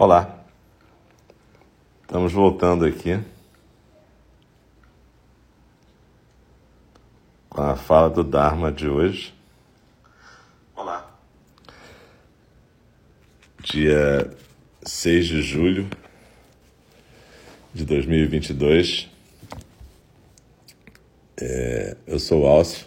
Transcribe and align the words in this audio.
Olá, 0.00 0.44
estamos 2.02 2.32
voltando 2.32 2.84
aqui 2.84 3.18
com 7.48 7.60
a 7.60 7.74
fala 7.74 8.08
do 8.08 8.22
Dharma 8.22 8.70
de 8.70 8.88
hoje. 8.88 9.34
Olá. 10.76 11.18
Dia 13.60 14.30
6 14.84 15.26
de 15.26 15.42
julho 15.42 15.90
de 17.74 17.84
2022. 17.84 19.10
É, 21.40 21.96
eu 22.06 22.20
sou 22.20 22.44
o 22.44 22.46
Alcio, 22.46 22.86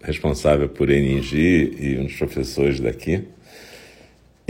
responsável 0.00 0.70
por 0.70 0.88
NG 0.88 1.76
e 1.78 1.98
um 1.98 2.06
dos 2.06 2.16
professores 2.16 2.80
daqui. 2.80 3.28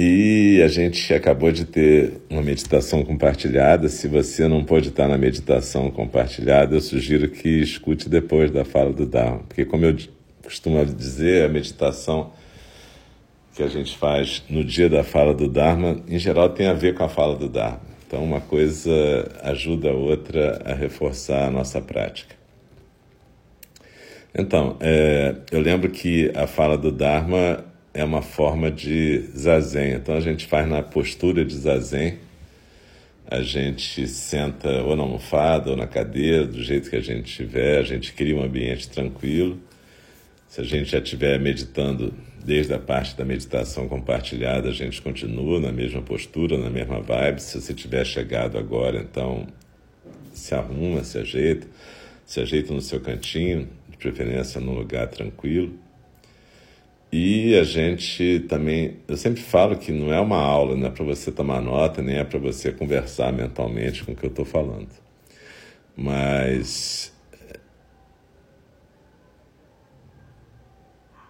E 0.00 0.62
a 0.62 0.68
gente 0.68 1.12
acabou 1.12 1.50
de 1.50 1.64
ter 1.64 2.12
uma 2.30 2.40
meditação 2.40 3.04
compartilhada. 3.04 3.88
Se 3.88 4.06
você 4.06 4.46
não 4.46 4.62
pode 4.62 4.90
estar 4.90 5.08
na 5.08 5.18
meditação 5.18 5.90
compartilhada, 5.90 6.76
eu 6.76 6.80
sugiro 6.80 7.28
que 7.28 7.48
escute 7.48 8.08
depois 8.08 8.48
da 8.52 8.64
fala 8.64 8.92
do 8.92 9.04
Dharma. 9.04 9.40
Porque, 9.48 9.64
como 9.64 9.84
eu 9.84 9.96
costumo 10.40 10.86
dizer, 10.86 11.46
a 11.46 11.48
meditação 11.48 12.32
que 13.56 13.62
a 13.64 13.66
gente 13.66 13.98
faz 13.98 14.44
no 14.48 14.62
dia 14.62 14.88
da 14.88 15.02
fala 15.02 15.34
do 15.34 15.48
Dharma, 15.48 16.00
em 16.06 16.16
geral, 16.16 16.50
tem 16.50 16.68
a 16.68 16.72
ver 16.72 16.94
com 16.94 17.02
a 17.02 17.08
fala 17.08 17.34
do 17.34 17.48
Dharma. 17.48 17.80
Então, 18.06 18.22
uma 18.22 18.40
coisa 18.40 18.92
ajuda 19.42 19.90
a 19.90 19.94
outra 19.94 20.62
a 20.64 20.74
reforçar 20.74 21.48
a 21.48 21.50
nossa 21.50 21.80
prática. 21.82 22.36
Então, 24.32 24.76
é, 24.78 25.34
eu 25.50 25.60
lembro 25.60 25.90
que 25.90 26.30
a 26.36 26.46
fala 26.46 26.78
do 26.78 26.92
Dharma 26.92 27.64
é 27.98 28.04
uma 28.04 28.22
forma 28.22 28.70
de 28.70 29.24
zazen. 29.36 29.94
Então 29.94 30.14
a 30.14 30.20
gente 30.20 30.46
faz 30.46 30.68
na 30.68 30.82
postura 30.82 31.44
de 31.44 31.56
zazen. 31.56 32.18
A 33.28 33.42
gente 33.42 34.06
senta 34.06 34.82
ou 34.84 34.94
na 34.94 35.02
almofada 35.02 35.70
ou 35.70 35.76
na 35.76 35.86
cadeira, 35.86 36.46
do 36.46 36.62
jeito 36.62 36.88
que 36.88 36.96
a 36.96 37.00
gente 37.00 37.34
tiver, 37.34 37.78
a 37.78 37.82
gente 37.82 38.12
cria 38.12 38.36
um 38.36 38.42
ambiente 38.42 38.88
tranquilo. 38.88 39.58
Se 40.46 40.60
a 40.60 40.64
gente 40.64 40.90
já 40.90 40.98
estiver 40.98 41.40
meditando 41.40 42.14
desde 42.42 42.72
a 42.72 42.78
parte 42.78 43.16
da 43.16 43.24
meditação 43.24 43.88
compartilhada, 43.88 44.68
a 44.68 44.72
gente 44.72 45.02
continua 45.02 45.58
na 45.58 45.72
mesma 45.72 46.00
postura, 46.00 46.56
na 46.56 46.70
mesma 46.70 47.00
vibe. 47.00 47.42
Se 47.42 47.60
você 47.60 47.74
tiver 47.74 48.04
chegado 48.06 48.56
agora, 48.56 49.00
então 49.00 49.44
se 50.32 50.54
arruma, 50.54 51.02
se 51.02 51.18
ajeita, 51.18 51.66
se 52.24 52.40
ajeita 52.40 52.72
no 52.72 52.80
seu 52.80 53.00
cantinho, 53.00 53.68
de 53.90 53.98
preferência 53.98 54.60
num 54.60 54.74
lugar 54.74 55.08
tranquilo. 55.08 55.87
E 57.10 57.58
a 57.58 57.64
gente 57.64 58.40
também, 58.48 58.98
eu 59.08 59.16
sempre 59.16 59.40
falo 59.40 59.78
que 59.78 59.90
não 59.90 60.12
é 60.12 60.20
uma 60.20 60.36
aula, 60.36 60.76
não 60.76 60.88
é 60.88 60.90
para 60.90 61.04
você 61.04 61.32
tomar 61.32 61.62
nota, 61.62 62.02
nem 62.02 62.16
é 62.16 62.24
para 62.24 62.38
você 62.38 62.70
conversar 62.70 63.32
mentalmente 63.32 64.04
com 64.04 64.12
o 64.12 64.16
que 64.16 64.24
eu 64.24 64.30
estou 64.30 64.44
falando. 64.44 64.90
Mas 65.96 67.10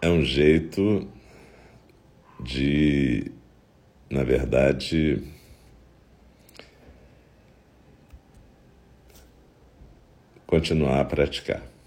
é 0.03 0.09
um 0.09 0.23
jeito 0.23 1.09
de, 2.41 3.31
na 4.11 4.25
verdade, 4.25 5.23
continuar 10.45 11.01
a 11.01 11.05
praticar. 11.05 11.78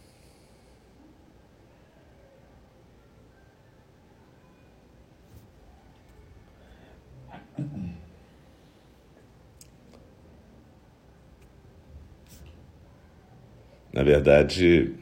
Na 14.01 14.05
verdade, 14.05 14.95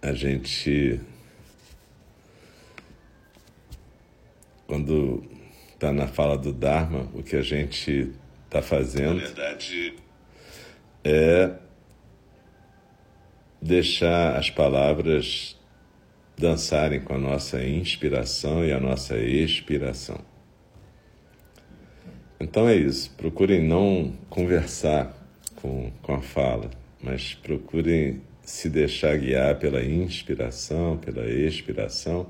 a 0.00 0.12
gente, 0.12 1.00
quando 4.64 5.24
está 5.74 5.92
na 5.92 6.06
fala 6.06 6.38
do 6.38 6.52
Dharma, 6.52 7.10
o 7.14 7.20
que 7.20 7.34
a 7.34 7.42
gente 7.42 8.12
está 8.44 8.62
fazendo 8.62 9.18
verdade... 9.18 9.96
é 11.02 11.50
deixar 13.60 14.36
as 14.36 14.48
palavras 14.48 15.58
dançarem 16.38 17.00
com 17.00 17.14
a 17.14 17.18
nossa 17.18 17.60
inspiração 17.60 18.64
e 18.64 18.70
a 18.70 18.78
nossa 18.78 19.18
expiração. 19.18 20.20
Então 22.38 22.68
é 22.68 22.76
isso, 22.76 23.10
procurem 23.16 23.66
não 23.66 24.12
conversar 24.30 25.25
com, 25.66 25.90
com 26.00 26.14
a 26.14 26.22
fala, 26.22 26.70
mas 27.02 27.34
procurem 27.34 28.20
se 28.40 28.70
deixar 28.70 29.16
guiar 29.16 29.58
pela 29.58 29.82
inspiração, 29.84 30.96
pela 30.98 31.28
expiração. 31.28 32.28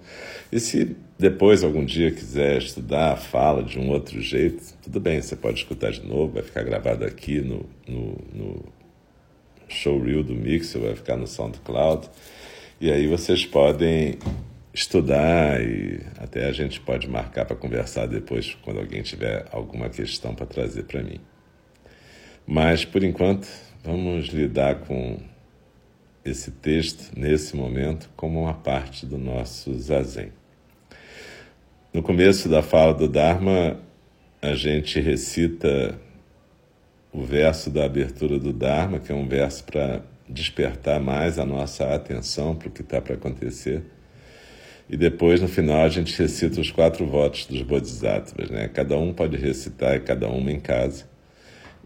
E 0.51 0.59
se 0.59 0.97
depois, 1.19 1.63
algum 1.63 1.85
dia, 1.85 2.11
quiser 2.11 2.57
estudar 2.57 3.13
a 3.13 3.17
fala 3.17 3.63
de 3.63 3.79
um 3.79 3.91
outro 3.91 4.21
jeito, 4.23 4.63
tudo 4.83 4.99
bem, 4.99 5.21
você 5.21 5.37
pode 5.37 5.59
escutar 5.59 5.93
de 5.93 6.07
novo, 6.07 6.33
vai 6.33 6.43
ficar 6.43 6.63
gravado 6.63 7.05
aqui 7.05 7.43
no, 7.43 7.67
no, 7.87 8.17
no 8.33 8.65
showreel 9.69 10.23
do 10.23 10.35
Mixer, 10.35 10.81
vai 10.81 10.97
ficar 10.97 11.17
no 11.17 11.27
SoundCloud. 11.27 12.09
E 12.81 12.91
aí 12.91 13.07
vocês 13.07 13.45
podem 13.45 14.19
estudar 14.73 15.61
e 15.63 16.01
até 16.19 16.47
a 16.47 16.53
gente 16.53 16.81
pode 16.81 17.09
marcar 17.09 17.45
para 17.45 17.57
conversar 17.57 18.07
depois, 18.07 18.57
quando 18.63 18.81
alguém 18.81 19.03
tiver 19.03 19.47
alguma 19.53 19.91
questão 19.91 20.35
para 20.35 20.47
trazer 20.47 20.85
para 20.85 21.03
mim. 21.03 21.21
Mas, 22.47 22.85
por 22.85 23.03
enquanto, 23.03 23.49
vamos 23.83 24.27
lidar 24.27 24.77
com 24.81 25.19
esse 26.25 26.51
texto, 26.51 27.11
nesse 27.17 27.57
momento, 27.57 28.09
como 28.17 28.43
uma 28.43 28.55
parte 28.55 29.05
do 29.05 29.19
nosso 29.19 29.77
zazen. 29.79 30.33
No 31.93 32.03
começo 32.03 32.49
da 32.49 32.63
fala 32.63 32.95
do 32.95 33.09
Dharma, 33.09 33.81
a 34.41 34.55
gente 34.55 35.01
recita 35.01 35.99
o 37.13 37.25
verso 37.25 37.71
da 37.71 37.85
abertura 37.85 38.39
do 38.39 38.53
Dharma, 38.53 39.01
que 39.01 39.11
é 39.11 39.15
um 39.15 39.27
verso 39.27 39.65
para 39.65 40.03
despertar 40.29 41.01
mais 41.01 41.39
a 41.39 41.45
nossa 41.45 41.95
atenção 41.95 42.55
para 42.55 42.69
o 42.69 42.71
que 42.71 42.83
está 42.83 43.01
para 43.01 43.15
acontecer. 43.15 43.83
E 44.89 44.97
depois, 44.97 45.41
no 45.41 45.49
final, 45.49 45.83
a 45.83 45.89
gente 45.89 46.17
recita 46.17 46.61
os 46.61 46.71
quatro 46.71 47.07
votos 47.07 47.47
dos 47.47 47.63
Bodhisattvas. 47.63 48.51
Né? 48.51 48.69
Cada 48.69 48.97
um 48.97 49.13
pode 49.13 49.37
recitar, 49.37 50.01
cada 50.03 50.29
uma 50.29 50.53
em 50.53 50.61
casa. 50.61 51.16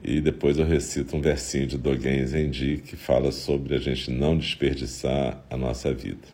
E 0.03 0.21
depois 0.21 0.59
eu 0.59 0.65
recito 0.65 1.15
um 1.15 1.21
versinho 1.21 1.67
de 1.67 1.77
Dogen 1.77 2.25
Zenji 2.27 2.79
que 2.79 2.97
fala 2.97 3.31
sobre 3.31 3.75
a 3.75 3.79
gente 3.79 4.11
não 4.11 4.37
desperdiçar 4.37 5.45
a 5.51 5.57
nossa 5.57 5.93
vida. 5.93 6.27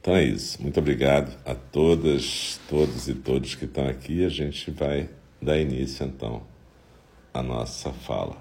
Então 0.00 0.16
é 0.16 0.24
isso. 0.24 0.62
Muito 0.62 0.80
obrigado 0.80 1.36
a 1.44 1.54
todas, 1.54 2.58
todos 2.68 3.06
e 3.06 3.14
todos 3.14 3.54
que 3.54 3.66
estão 3.66 3.86
aqui. 3.86 4.24
A 4.24 4.30
gente 4.30 4.70
vai 4.70 5.10
dar 5.42 5.58
início 5.58 6.06
então 6.06 6.42
à 7.34 7.42
nossa 7.42 7.92
fala. 7.92 8.38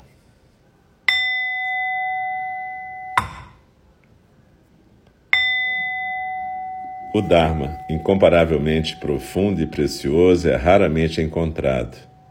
O 7.13 7.21
Dharma, 7.21 7.77
incomparavelmente 7.89 8.97
profundo 8.97 9.61
e 9.61 9.67
precioso, 9.67 10.49
é 10.49 10.55
raramente 10.55 11.21
encontrado 11.21 12.14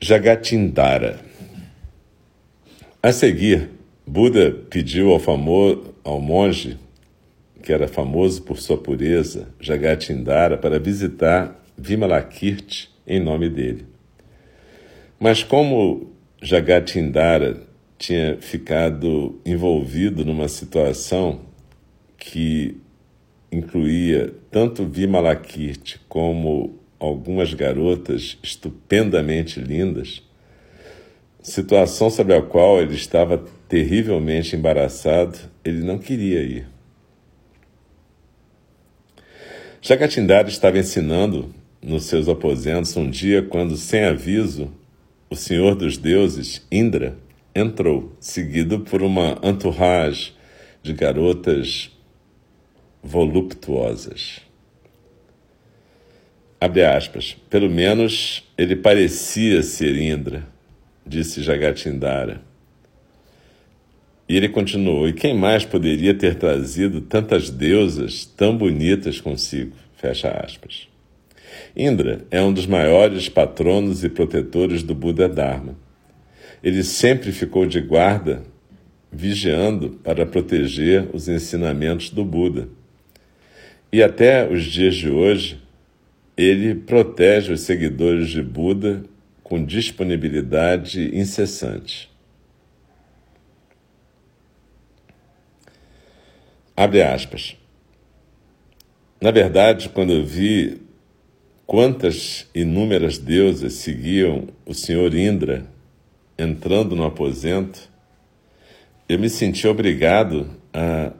Jagatindara. 0.00 1.18
A 3.02 3.10
seguir, 3.10 3.68
Buda 4.06 4.52
pediu 4.70 5.10
ao, 5.10 5.18
famoso, 5.18 5.92
ao 6.04 6.20
monge, 6.20 6.78
que 7.60 7.72
era 7.72 7.88
famoso 7.88 8.42
por 8.42 8.58
sua 8.58 8.78
pureza, 8.78 9.48
Jagatindara, 9.58 10.56
para 10.56 10.78
visitar 10.78 11.60
Vimalakirti 11.76 12.88
em 13.04 13.18
nome 13.18 13.48
dele. 13.48 13.86
Mas 15.18 15.42
como 15.42 16.12
Jagatindara 16.40 17.60
tinha 17.98 18.36
ficado 18.40 19.40
envolvido 19.44 20.24
numa 20.24 20.46
situação 20.46 21.40
que 22.16 22.76
incluía 23.50 24.32
tanto 24.48 24.86
Vimalakirti 24.86 26.00
como 26.08 26.78
algumas 26.98 27.54
garotas 27.54 28.38
estupendamente 28.42 29.60
lindas, 29.60 30.22
situação 31.42 32.10
sobre 32.10 32.34
a 32.34 32.42
qual 32.42 32.80
ele 32.80 32.94
estava 32.94 33.44
terrivelmente 33.68 34.56
embaraçado, 34.56 35.38
ele 35.64 35.84
não 35.84 35.98
queria 35.98 36.42
ir. 36.42 36.66
Jagatindara 39.80 40.48
estava 40.48 40.78
ensinando 40.78 41.54
nos 41.80 42.04
seus 42.04 42.28
aposentos 42.28 42.96
um 42.96 43.08
dia 43.08 43.42
quando, 43.42 43.76
sem 43.76 44.04
aviso, 44.04 44.72
o 45.30 45.36
senhor 45.36 45.74
dos 45.74 45.96
deuses, 45.96 46.66
Indra, 46.72 47.16
entrou, 47.54 48.12
seguido 48.18 48.80
por 48.80 49.02
uma 49.02 49.38
entourage 49.42 50.32
de 50.82 50.92
garotas 50.92 51.90
voluptuosas. 53.02 54.47
Abre 56.60 56.84
aspas. 56.84 57.36
Pelo 57.48 57.70
menos 57.70 58.44
ele 58.56 58.76
parecia 58.76 59.62
ser 59.62 59.96
Indra, 59.96 60.46
disse 61.06 61.42
Jagatindara. 61.42 62.42
E 64.28 64.36
ele 64.36 64.48
continuou: 64.48 65.08
E 65.08 65.12
quem 65.12 65.34
mais 65.34 65.64
poderia 65.64 66.14
ter 66.14 66.34
trazido 66.34 67.00
tantas 67.00 67.48
deusas 67.50 68.24
tão 68.24 68.56
bonitas 68.56 69.20
consigo? 69.20 69.76
Fecha 69.96 70.30
aspas. 70.30 70.88
Indra 71.76 72.24
é 72.30 72.42
um 72.42 72.52
dos 72.52 72.66
maiores 72.66 73.28
patronos 73.28 74.04
e 74.04 74.08
protetores 74.08 74.82
do 74.82 74.94
Buda 74.94 75.28
Dharma 75.28 75.76
ele 76.62 76.82
sempre 76.82 77.32
ficou 77.32 77.66
de 77.66 77.80
guarda, 77.80 78.42
vigiando 79.10 79.90
para 80.02 80.26
proteger 80.26 81.08
os 81.12 81.28
ensinamentos 81.28 82.10
do 82.10 82.24
Buda. 82.24 82.68
E 83.92 84.02
até 84.02 84.50
os 84.50 84.64
dias 84.64 84.96
de 84.96 85.08
hoje, 85.08 85.58
ele 86.38 86.76
protege 86.76 87.52
os 87.52 87.62
seguidores 87.62 88.28
de 88.28 88.40
Buda 88.40 89.02
com 89.42 89.64
disponibilidade 89.64 91.10
incessante. 91.18 92.08
Abre 96.76 97.02
aspas. 97.02 97.56
Na 99.20 99.32
verdade, 99.32 99.88
quando 99.88 100.12
eu 100.12 100.24
vi 100.24 100.80
quantas 101.66 102.48
inúmeras 102.54 103.18
deusas 103.18 103.72
seguiam 103.72 104.46
o 104.64 104.72
senhor 104.72 105.12
Indra 105.14 105.66
entrando 106.38 106.94
no 106.94 107.04
aposento, 107.04 107.90
eu 109.08 109.18
me 109.18 109.28
senti 109.28 109.66
obrigado 109.66 110.48
a 110.72 111.12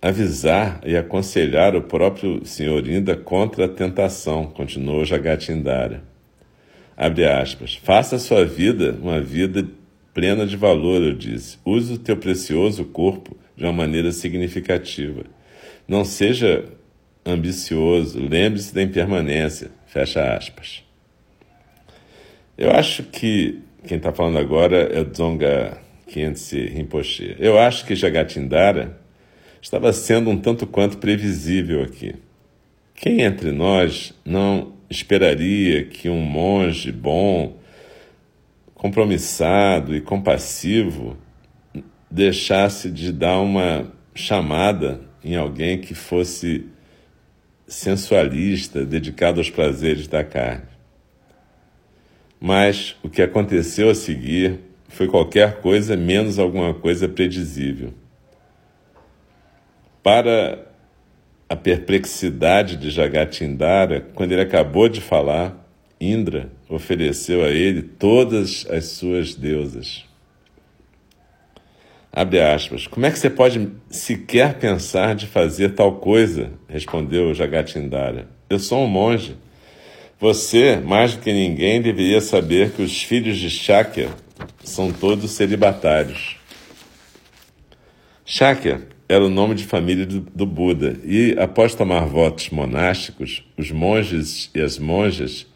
avisar 0.00 0.80
e 0.84 0.96
aconselhar 0.96 1.74
o 1.74 1.82
próprio 1.82 2.44
senhor 2.44 2.86
Inda 2.88 3.16
contra 3.16 3.64
a 3.64 3.68
tentação, 3.68 4.46
continuou 4.46 5.04
Jagatindara. 5.04 6.02
Abre 6.96 7.26
aspas. 7.26 7.74
Faça 7.76 8.16
a 8.16 8.18
sua 8.18 8.44
vida 8.44 8.96
uma 9.00 9.20
vida 9.20 9.66
plena 10.14 10.46
de 10.46 10.56
valor, 10.56 11.02
eu 11.02 11.14
disse. 11.14 11.58
Use 11.64 11.92
o 11.92 11.98
teu 11.98 12.16
precioso 12.16 12.84
corpo 12.84 13.36
de 13.56 13.64
uma 13.64 13.72
maneira 13.72 14.10
significativa. 14.10 15.24
Não 15.86 16.04
seja 16.04 16.64
ambicioso, 17.24 18.20
lembre-se 18.20 18.74
da 18.74 18.82
impermanência. 18.82 19.70
Fecha 19.86 20.34
aspas. 20.34 20.82
Eu 22.56 22.72
acho 22.72 23.04
que 23.04 23.60
quem 23.86 23.96
está 23.96 24.12
falando 24.12 24.38
agora 24.38 24.76
é 24.76 25.00
o 25.00 25.04
Dzonga 25.04 25.78
Khyentse 26.08 26.66
Rinpoche. 26.66 27.36
Eu 27.38 27.58
acho 27.58 27.86
que 27.86 27.94
Jagatindara 27.94 28.98
estava 29.60 29.92
sendo 29.92 30.30
um 30.30 30.38
tanto 30.38 30.66
quanto 30.66 30.98
previsível 30.98 31.82
aqui. 31.82 32.14
Quem 32.94 33.22
entre 33.22 33.52
nós 33.52 34.14
não 34.24 34.72
esperaria 34.90 35.84
que 35.84 36.08
um 36.08 36.20
monge 36.20 36.90
bom, 36.90 37.56
compromissado 38.74 39.94
e 39.94 40.00
compassivo 40.00 41.16
deixasse 42.10 42.90
de 42.90 43.12
dar 43.12 43.38
uma 43.38 43.92
chamada 44.14 45.00
em 45.22 45.36
alguém 45.36 45.80
que 45.80 45.94
fosse 45.94 46.66
sensualista, 47.66 48.84
dedicado 48.84 49.40
aos 49.40 49.50
prazeres 49.50 50.08
da 50.08 50.24
carne? 50.24 50.66
Mas 52.40 52.96
o 53.02 53.08
que 53.08 53.20
aconteceu 53.20 53.90
a 53.90 53.94
seguir 53.94 54.60
foi 54.88 55.06
qualquer 55.06 55.60
coisa 55.60 55.96
menos 55.96 56.38
alguma 56.38 56.72
coisa 56.72 57.08
predizível. 57.08 57.92
Para 60.02 60.66
a 61.48 61.56
perplexidade 61.56 62.76
de 62.76 62.90
Jagatindara, 62.90 64.06
quando 64.14 64.32
ele 64.32 64.42
acabou 64.42 64.88
de 64.88 65.00
falar, 65.00 65.66
Indra 66.00 66.50
ofereceu 66.68 67.44
a 67.44 67.48
ele 67.48 67.82
todas 67.82 68.66
as 68.70 68.84
suas 68.86 69.34
deusas. 69.34 70.04
Abre 72.12 72.40
aspas. 72.40 72.86
Como 72.86 73.06
é 73.06 73.10
que 73.10 73.18
você 73.18 73.30
pode 73.30 73.70
sequer 73.90 74.54
pensar 74.54 75.14
de 75.14 75.26
fazer 75.26 75.70
tal 75.70 75.96
coisa? 75.96 76.52
Respondeu 76.68 77.34
Jagatindara. 77.34 78.28
Eu 78.48 78.58
sou 78.58 78.84
um 78.84 78.88
monge. 78.88 79.36
Você, 80.20 80.76
mais 80.76 81.14
do 81.14 81.22
que 81.22 81.32
ninguém, 81.32 81.80
deveria 81.80 82.20
saber 82.20 82.72
que 82.72 82.82
os 82.82 83.02
filhos 83.02 83.36
de 83.36 83.48
Shakya 83.48 84.10
são 84.64 84.92
todos 84.92 85.30
celibatários. 85.30 86.36
Shakya 88.24 88.82
era 89.08 89.24
o 89.24 89.30
nome 89.30 89.54
de 89.54 89.64
família 89.64 90.04
do, 90.04 90.46
Buda 90.46 90.98
e, 91.04 91.34
após 91.38 91.74
tomar 91.74 92.04
votos 92.04 92.50
monásticos, 92.50 93.44
os 93.56 93.70
monges 93.70 94.50
e 94.54 94.60
as 94.60 94.78
monjas 94.78 95.46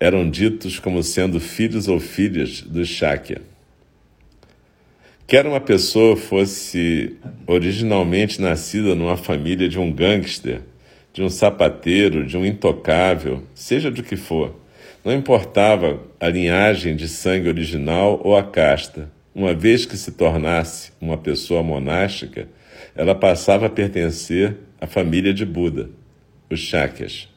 eram 0.00 0.28
ditos 0.28 0.78
como 0.78 1.02
sendo 1.02 1.38
filhos 1.38 1.88
ou 1.88 2.00
filhas 2.00 2.62
dos 2.62 2.88
Shakya. 2.88 3.42
Quer 5.26 5.46
uma 5.46 5.60
pessoa 5.60 6.16
fosse 6.16 7.16
originalmente 7.46 8.40
nascida 8.40 8.94
numa 8.94 9.16
família 9.16 9.68
de 9.68 9.78
um 9.78 9.92
gangster 9.92 10.62
de 11.16 11.22
um 11.22 11.30
sapateiro, 11.30 12.26
de 12.26 12.36
um 12.36 12.44
intocável, 12.44 13.42
seja 13.54 13.90
do 13.90 14.02
que 14.02 14.16
for. 14.16 14.54
Não 15.02 15.14
importava 15.14 15.98
a 16.20 16.28
linhagem 16.28 16.94
de 16.94 17.08
sangue 17.08 17.48
original 17.48 18.20
ou 18.22 18.36
a 18.36 18.42
casta. 18.42 19.10
Uma 19.34 19.54
vez 19.54 19.86
que 19.86 19.96
se 19.96 20.12
tornasse 20.12 20.92
uma 21.00 21.16
pessoa 21.16 21.62
monástica, 21.62 22.46
ela 22.96 23.14
passava 23.14 23.66
a 23.66 23.70
pertencer 23.70 24.56
à 24.80 24.86
família 24.86 25.32
de 25.32 25.44
Buda, 25.44 25.90
os 26.50 26.60
Shakyas. 26.60 27.28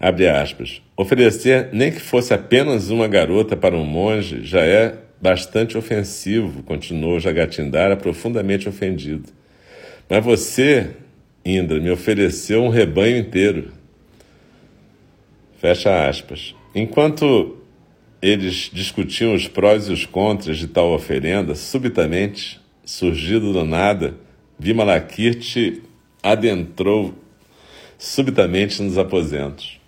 Abre 0.00 0.28
aspas. 0.28 0.82
Oferecer 0.96 1.70
nem 1.72 1.90
que 1.90 2.00
fosse 2.00 2.34
apenas 2.34 2.90
uma 2.90 3.08
garota 3.08 3.56
para 3.56 3.76
um 3.76 3.84
monge 3.84 4.44
já 4.44 4.60
é 4.60 4.98
bastante 5.20 5.78
ofensivo, 5.78 6.62
continuou 6.62 7.18
Jagatindara 7.18 7.96
profundamente 7.96 8.68
ofendido. 8.68 9.32
Mas 10.08 10.22
você, 10.22 10.90
Indra, 11.44 11.80
me 11.80 11.90
ofereceu 11.90 12.62
um 12.62 12.68
rebanho 12.68 13.16
inteiro. 13.16 13.72
Fecha 15.58 16.06
aspas. 16.06 16.54
Enquanto 16.74 17.63
eles 18.24 18.70
discutiam 18.72 19.34
os 19.34 19.46
prós 19.46 19.86
e 19.86 19.92
os 19.92 20.06
contras 20.06 20.56
de 20.56 20.66
tal 20.66 20.94
oferenda, 20.94 21.54
subitamente, 21.54 22.58
surgido 22.82 23.52
do 23.52 23.66
nada, 23.66 24.14
Vimalakirti 24.58 25.82
adentrou 26.22 27.14
subitamente 27.98 28.82
nos 28.82 28.96
aposentos. 28.96 29.78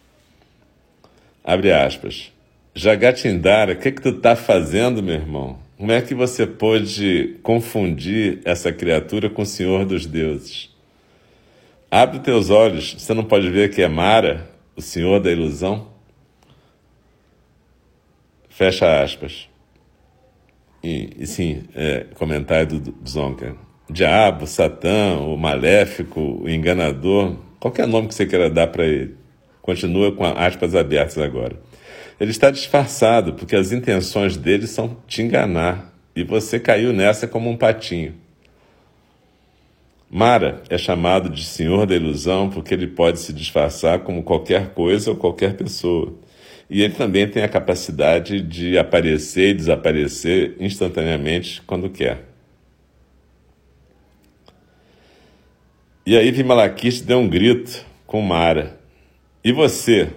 Abre 1.43 1.73
aspas. 1.73 2.31
Jagatindara, 2.75 3.73
o 3.73 3.77
que, 3.77 3.91
que 3.91 4.03
tu 4.03 4.11
está 4.11 4.37
fazendo, 4.37 5.03
meu 5.03 5.15
irmão? 5.15 5.59
Como 5.79 5.91
é 5.91 6.03
que 6.03 6.15
você 6.15 6.47
pôde 6.47 7.39
confundir 7.43 8.41
essa 8.45 8.71
criatura 8.71 9.31
com 9.31 9.43
o 9.43 9.47
Senhor 9.47 9.87
dos 9.87 10.05
deuses? 10.05 10.69
Abre 11.91 12.19
teus 12.19 12.51
olhos, 12.51 12.97
você 12.99 13.15
não 13.15 13.25
pode 13.25 13.49
ver 13.49 13.71
que 13.71 13.81
é 13.81 13.89
Mara, 13.89 14.47
o 14.77 14.83
Senhor 14.83 15.21
da 15.21 15.33
ilusão? 15.33 15.96
Fecha 18.57 19.03
aspas. 19.03 19.51
e, 20.83 21.11
e 21.19 21.27
sim, 21.27 21.65
é, 21.75 22.07
comentário 22.15 22.81
do, 22.81 22.91
do 22.91 23.07
Zonka. 23.07 23.55
Diabo, 23.91 24.47
Satã, 24.47 25.19
o 25.19 25.37
maléfico, 25.37 26.41
o 26.43 26.49
enganador, 26.49 27.37
qualquer 27.61 27.87
nome 27.87 28.09
que 28.09 28.15
você 28.15 28.25
queira 28.25 28.49
dar 28.49 28.69
para 28.69 28.87
ele. 28.87 29.15
Continua 29.61 30.11
com 30.11 30.25
aspas 30.25 30.75
abertas 30.75 31.19
agora. 31.19 31.61
Ele 32.19 32.31
está 32.31 32.51
disfarçado, 32.51 33.35
porque 33.35 33.55
as 33.55 33.73
intenções 33.73 34.39
dele 34.39 34.67
são 34.67 34.97
te 35.07 35.21
enganar, 35.21 35.93
e 36.17 36.25
você 36.25 36.59
caiu 36.59 36.95
nessa 36.95 37.29
como 37.29 37.51
um 37.51 37.59
patinho. 37.59 38.15
Mara 40.11 40.63
é 40.71 40.79
chamado 40.79 41.29
de 41.29 41.45
Senhor 41.45 41.85
da 41.85 41.95
Ilusão 41.95 42.49
porque 42.49 42.73
ele 42.73 42.87
pode 42.87 43.19
se 43.19 43.35
disfarçar 43.35 43.99
como 43.99 44.23
qualquer 44.23 44.71
coisa 44.71 45.11
ou 45.11 45.17
qualquer 45.17 45.59
pessoa. 45.59 46.15
E 46.69 46.83
ele 46.83 46.95
também 46.95 47.29
tem 47.29 47.45
a 47.45 47.49
capacidade 47.49 48.41
de 48.41 48.77
aparecer 48.77 49.51
e 49.51 49.55
desaparecer 49.55 50.57
instantaneamente 50.59 51.63
quando 51.63 51.89
quer. 51.89 52.25
E 56.05 56.17
aí 56.17 56.31
Vimalakirti 56.31 57.03
deu 57.03 57.19
um 57.19 57.29
grito 57.29 57.85
com 58.07 58.21
Mara. 58.21 58.79
E 59.43 59.53
você? 59.53 60.09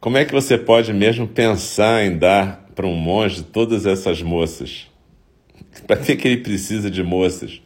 Como 0.00 0.18
é 0.18 0.24
que 0.24 0.32
você 0.32 0.58
pode 0.58 0.92
mesmo 0.92 1.26
pensar 1.26 2.04
em 2.04 2.16
dar 2.18 2.66
para 2.74 2.86
um 2.86 2.96
monge 2.96 3.42
todas 3.42 3.86
essas 3.86 4.20
moças? 4.20 4.90
Para 5.86 5.96
que, 5.96 6.16
que 6.16 6.28
ele 6.28 6.42
precisa 6.42 6.90
de 6.90 7.02
moças? 7.02 7.62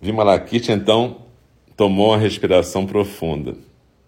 Vimalakirti 0.00 0.72
então 0.72 1.22
tomou 1.76 2.08
uma 2.08 2.18
respiração 2.18 2.86
profunda. 2.86 3.56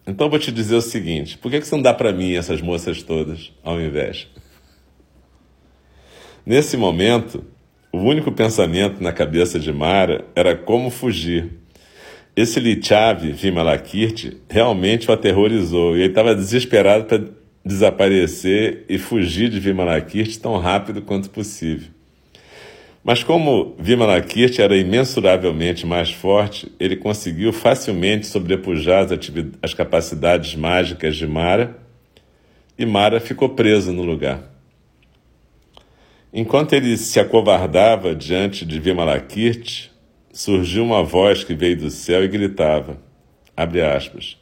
Então 0.06 0.28
vou 0.28 0.38
te 0.38 0.50
dizer 0.50 0.74
o 0.74 0.82
seguinte: 0.82 1.38
por 1.38 1.50
que, 1.50 1.60
que 1.60 1.66
você 1.66 1.74
não 1.74 1.82
dá 1.82 1.94
para 1.94 2.12
mim 2.12 2.34
essas 2.34 2.60
moças 2.60 3.02
todas 3.02 3.52
ao 3.62 3.80
invés? 3.80 4.26
Nesse 6.44 6.76
momento, 6.76 7.44
o 7.92 7.98
único 7.98 8.32
pensamento 8.32 9.02
na 9.02 9.12
cabeça 9.12 9.60
de 9.60 9.72
Mara 9.72 10.24
era 10.34 10.56
como 10.56 10.90
fugir. 10.90 11.50
Esse 12.34 12.58
Lichavi 12.58 13.30
Vimalakirti 13.30 14.38
realmente 14.48 15.08
o 15.08 15.12
aterrorizou 15.12 15.96
e 15.96 16.00
ele 16.00 16.08
estava 16.08 16.34
desesperado 16.34 17.04
para 17.04 17.22
desaparecer 17.64 18.84
e 18.88 18.98
fugir 18.98 19.50
de 19.50 19.60
Vimalakirti 19.60 20.40
tão 20.40 20.58
rápido 20.58 21.02
quanto 21.02 21.30
possível. 21.30 21.90
Mas 23.04 23.24
como 23.24 23.74
Vimalakirti 23.78 24.62
era 24.62 24.76
imensuravelmente 24.76 25.84
mais 25.84 26.12
forte, 26.12 26.70
ele 26.78 26.96
conseguiu 26.96 27.52
facilmente 27.52 28.26
sobrepujar 28.26 29.04
as, 29.04 29.10
as 29.60 29.74
capacidades 29.74 30.54
mágicas 30.54 31.16
de 31.16 31.26
Mara 31.26 31.76
e 32.78 32.86
Mara 32.86 33.18
ficou 33.18 33.48
presa 33.48 33.92
no 33.92 34.02
lugar. 34.02 34.50
Enquanto 36.32 36.74
ele 36.74 36.96
se 36.96 37.18
acovardava 37.18 38.14
diante 38.14 38.64
de 38.64 38.78
Vimalakirti, 38.78 39.90
surgiu 40.32 40.84
uma 40.84 41.02
voz 41.02 41.44
que 41.44 41.54
veio 41.54 41.76
do 41.76 41.90
céu 41.90 42.24
e 42.24 42.28
gritava, 42.28 42.96
abre 43.56 43.82
aspas, 43.82 44.38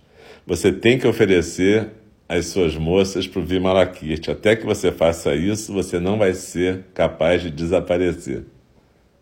você 0.47 0.71
tem 0.71 0.99
que 0.99 1.07
oferecer 1.07 1.89
as 2.31 2.47
suas 2.47 2.77
moças 2.77 3.27
para 3.27 3.41
o 3.41 3.45
Vimalakirti. 3.45 4.31
Até 4.31 4.55
que 4.55 4.65
você 4.65 4.93
faça 4.93 5.35
isso, 5.35 5.73
você 5.73 5.99
não 5.99 6.17
vai 6.17 6.33
ser 6.33 6.85
capaz 6.95 7.43
de 7.43 7.51
desaparecer. 7.51 8.45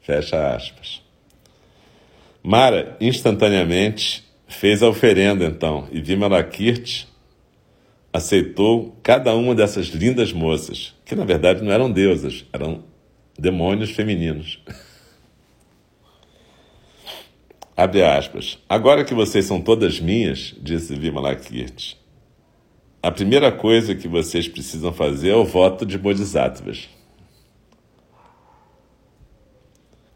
Fecha 0.02 0.54
aspas. 0.54 1.02
Mara 2.42 2.98
instantaneamente 3.00 4.28
fez 4.46 4.82
a 4.82 4.90
oferenda 4.90 5.46
então, 5.46 5.88
e 5.90 6.02
Vimalakirti 6.02 7.08
aceitou 8.12 8.94
cada 9.02 9.34
uma 9.34 9.54
dessas 9.54 9.86
lindas 9.86 10.30
moças, 10.30 10.94
que 11.06 11.14
na 11.14 11.24
verdade 11.24 11.64
não 11.64 11.72
eram 11.72 11.90
deusas, 11.90 12.44
eram 12.52 12.84
demônios 13.38 13.90
femininos. 13.90 14.62
Abre 17.74 18.02
aspas. 18.02 18.58
Agora 18.68 19.02
que 19.02 19.14
vocês 19.14 19.46
são 19.46 19.62
todas 19.62 19.98
minhas, 19.98 20.54
disse 20.60 20.94
Vimalakirti, 20.94 21.96
a 23.08 23.10
primeira 23.10 23.50
coisa 23.50 23.94
que 23.94 24.06
vocês 24.06 24.46
precisam 24.46 24.92
fazer 24.92 25.30
é 25.30 25.34
o 25.34 25.42
voto 25.42 25.86
de 25.86 25.96
Bodhisattvas. 25.96 26.90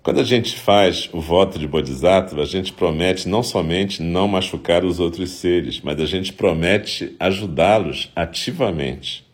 Quando 0.02 0.20
a 0.20 0.24
gente 0.24 0.54
faz 0.58 1.08
o 1.10 1.18
voto 1.18 1.58
de 1.58 1.66
Bodhisattva, 1.66 2.42
a 2.42 2.44
gente 2.44 2.70
promete 2.70 3.26
não 3.30 3.42
somente 3.42 4.02
não 4.02 4.28
machucar 4.28 4.84
os 4.84 5.00
outros 5.00 5.30
seres, 5.30 5.80
mas 5.80 5.98
a 5.98 6.04
gente 6.04 6.34
promete 6.34 7.16
ajudá-los 7.18 8.12
ativamente. 8.14 9.24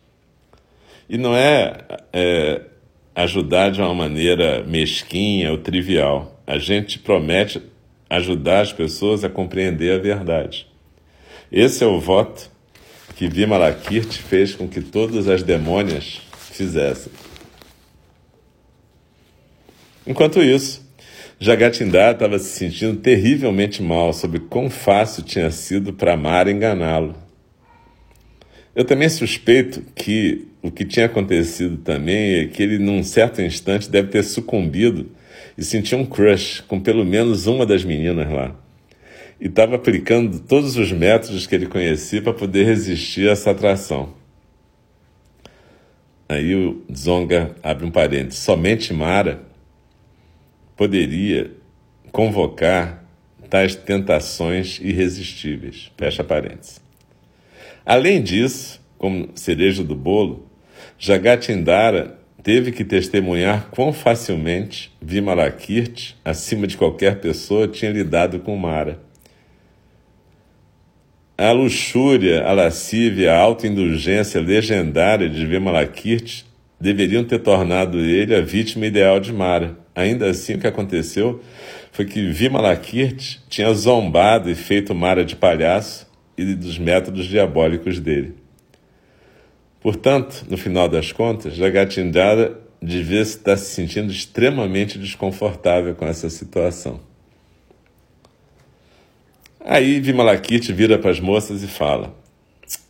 E 1.08 1.18
não 1.18 1.34
é, 1.34 1.78
é 2.12 2.62
ajudar 3.12 3.70
de 3.70 3.80
uma 3.80 3.92
maneira 3.92 4.62
mesquinha 4.62 5.50
ou 5.50 5.58
trivial. 5.58 6.40
A 6.46 6.58
gente 6.58 7.00
promete 7.00 7.60
ajudar 8.08 8.60
as 8.60 8.72
pessoas 8.72 9.24
a 9.24 9.28
compreender 9.28 9.98
a 9.98 9.98
verdade. 9.98 10.68
Esse 11.50 11.82
é 11.82 11.86
o 11.88 11.98
voto 11.98 12.56
que 13.14 13.28
Vimalakirti 13.28 14.18
fez 14.22 14.54
com 14.54 14.68
que 14.68 14.80
todas 14.80 15.28
as 15.28 15.42
demônias 15.42 16.20
fizessem. 16.52 17.12
Enquanto 20.06 20.42
isso, 20.42 20.86
Jagatindá 21.40 22.10
estava 22.10 22.38
se 22.38 22.58
sentindo 22.58 22.96
terrivelmente 22.96 23.82
mal 23.82 24.12
sobre 24.12 24.40
quão 24.40 24.68
fácil 24.68 25.22
tinha 25.22 25.50
sido 25.50 25.92
para 25.92 26.16
Mara 26.16 26.50
enganá-lo. 26.50 27.14
Eu 28.74 28.84
também 28.84 29.08
suspeito 29.08 29.82
que 29.94 30.48
o 30.62 30.70
que 30.70 30.84
tinha 30.84 31.06
acontecido 31.06 31.76
também 31.78 32.34
é 32.34 32.46
que 32.46 32.62
ele, 32.62 32.78
num 32.78 33.02
certo 33.04 33.40
instante, 33.42 33.90
deve 33.90 34.08
ter 34.08 34.22
sucumbido 34.22 35.10
e 35.56 35.64
sentiu 35.64 35.98
um 35.98 36.06
crush 36.06 36.60
com 36.66 36.80
pelo 36.80 37.04
menos 37.04 37.46
uma 37.46 37.66
das 37.66 37.84
meninas 37.84 38.30
lá. 38.30 38.54
E 39.40 39.46
estava 39.46 39.76
aplicando 39.76 40.40
todos 40.40 40.76
os 40.76 40.90
métodos 40.90 41.46
que 41.46 41.54
ele 41.54 41.66
conhecia 41.66 42.20
para 42.20 42.32
poder 42.32 42.64
resistir 42.64 43.28
a 43.28 43.32
essa 43.32 43.50
atração. 43.50 44.14
Aí 46.28 46.54
o 46.54 46.82
Zonga 46.94 47.56
abre 47.62 47.86
um 47.86 47.90
parênteses. 47.90 48.40
Somente 48.40 48.92
Mara 48.92 49.40
poderia 50.76 51.50
convocar 52.12 53.04
tais 53.48 53.74
tentações 53.74 54.78
irresistíveis. 54.80 55.90
Fecha 55.96 56.22
parênteses. 56.22 56.80
Além 57.84 58.22
disso, 58.22 58.80
como 58.98 59.30
cereja 59.34 59.82
do 59.82 59.94
bolo, 59.94 60.46
Jagatindara 60.98 62.18
teve 62.42 62.72
que 62.72 62.84
testemunhar 62.84 63.70
quão 63.70 63.92
facilmente 63.92 64.92
Vimalakirti, 65.00 66.16
acima 66.24 66.66
de 66.66 66.76
qualquer 66.76 67.20
pessoa, 67.20 67.66
tinha 67.66 67.90
lidado 67.90 68.40
com 68.40 68.56
Mara. 68.56 69.00
A 71.40 71.52
luxúria, 71.52 72.42
a 72.42 72.52
lascívia, 72.52 73.32
a 73.32 73.38
autoindulgência 73.38 74.40
legendária 74.40 75.30
de 75.30 75.46
Vimalakirti 75.46 76.44
deveriam 76.80 77.22
ter 77.22 77.38
tornado 77.38 78.00
ele 78.00 78.34
a 78.34 78.40
vítima 78.40 78.86
ideal 78.86 79.20
de 79.20 79.32
Mara. 79.32 79.78
Ainda 79.94 80.28
assim, 80.28 80.54
o 80.54 80.58
que 80.58 80.66
aconteceu 80.66 81.40
foi 81.92 82.06
que 82.06 82.28
Vimalakirti 82.28 83.40
tinha 83.48 83.72
zombado 83.72 84.50
e 84.50 84.56
feito 84.56 84.92
Mara 84.96 85.24
de 85.24 85.36
palhaço 85.36 86.10
e 86.36 86.56
dos 86.56 86.76
métodos 86.76 87.26
diabólicos 87.26 88.00
dele. 88.00 88.34
Portanto, 89.80 90.44
no 90.50 90.56
final 90.56 90.88
das 90.88 91.12
contas, 91.12 91.54
Jagatindara 91.54 92.58
devia 92.82 93.20
estar 93.20 93.56
se 93.56 93.76
sentindo 93.76 94.10
extremamente 94.10 94.98
desconfortável 94.98 95.94
com 95.94 96.04
essa 96.04 96.28
situação. 96.28 97.06
Aí 99.60 100.00
Vimalakirti 100.00 100.72
vira 100.72 100.98
para 100.98 101.10
as 101.10 101.20
moças 101.20 101.62
e 101.62 101.66
fala, 101.66 102.14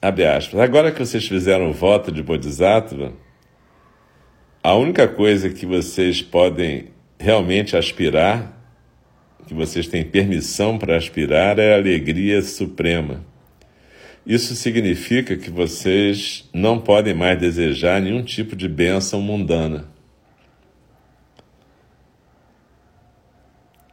abre 0.01 0.27
aspas, 0.27 0.61
agora 0.61 0.93
que 0.93 0.99
vocês 0.99 1.27
fizeram 1.27 1.71
o 1.71 1.73
voto 1.73 2.13
de 2.13 2.23
Bodhisattva, 2.23 3.13
a 4.63 4.75
única 4.75 5.09
coisa 5.09 5.49
que 5.49 5.65
vocês 5.65 6.21
podem 6.21 6.89
realmente 7.19 7.77
aspirar, 7.77 8.55
que 9.47 9.55
vocês 9.55 9.89
têm 9.89 10.05
permissão 10.05 10.79
para 10.79 10.97
aspirar, 10.97 11.59
é 11.59 11.73
a 11.73 11.77
alegria 11.77 12.43
suprema. 12.43 13.25
Isso 14.27 14.55
significa 14.55 15.37
que 15.39 15.51
vocês 15.51 16.49
não 16.53 16.79
podem 16.79 17.15
mais 17.15 17.39
desejar 17.39 17.99
nenhum 18.01 18.23
tipo 18.23 18.55
de 18.55 18.69
bênção 18.69 19.23
mundana. 19.23 19.89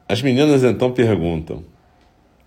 As 0.09 0.21
meninas 0.21 0.61
então 0.63 0.91
perguntam, 0.91 1.63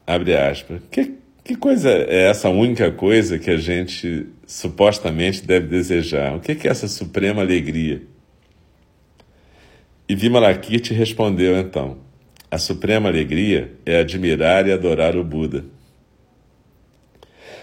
abre 0.09 0.35
aspas, 0.35 0.81
que, 0.91 1.19
que 1.45 1.55
coisa 1.55 1.91
é 1.91 2.31
essa 2.31 2.49
única 2.49 2.91
coisa 2.91 3.39
que 3.39 3.51
a 3.51 3.59
gente 3.59 4.27
supostamente 4.47 5.47
deve 5.47 5.67
desejar? 5.67 6.35
O 6.35 6.41
que 6.41 6.67
é 6.67 6.71
essa 6.71 6.89
suprema 6.89 7.43
alegria? 7.43 8.03
E 10.09 10.15
Vimalakirti 10.15 10.95
respondeu 10.95 11.59
então: 11.59 11.99
A 12.51 12.57
suprema 12.57 13.11
alegria 13.11 13.75
é 13.85 13.99
admirar 14.01 14.67
e 14.67 14.73
adorar 14.73 15.15
o 15.15 15.23
Buda. 15.23 15.67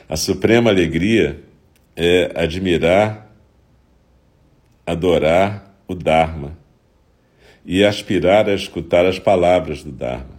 A 0.07 0.15
suprema 0.15 0.69
alegria 0.69 1.41
é 1.95 2.31
admirar, 2.35 3.35
adorar 4.85 5.75
o 5.87 5.95
Dharma 5.95 6.55
e 7.65 7.83
aspirar 7.83 8.47
a 8.47 8.53
escutar 8.53 9.03
as 9.03 9.17
palavras 9.17 9.83
do 9.83 9.91
Dharma. 9.91 10.34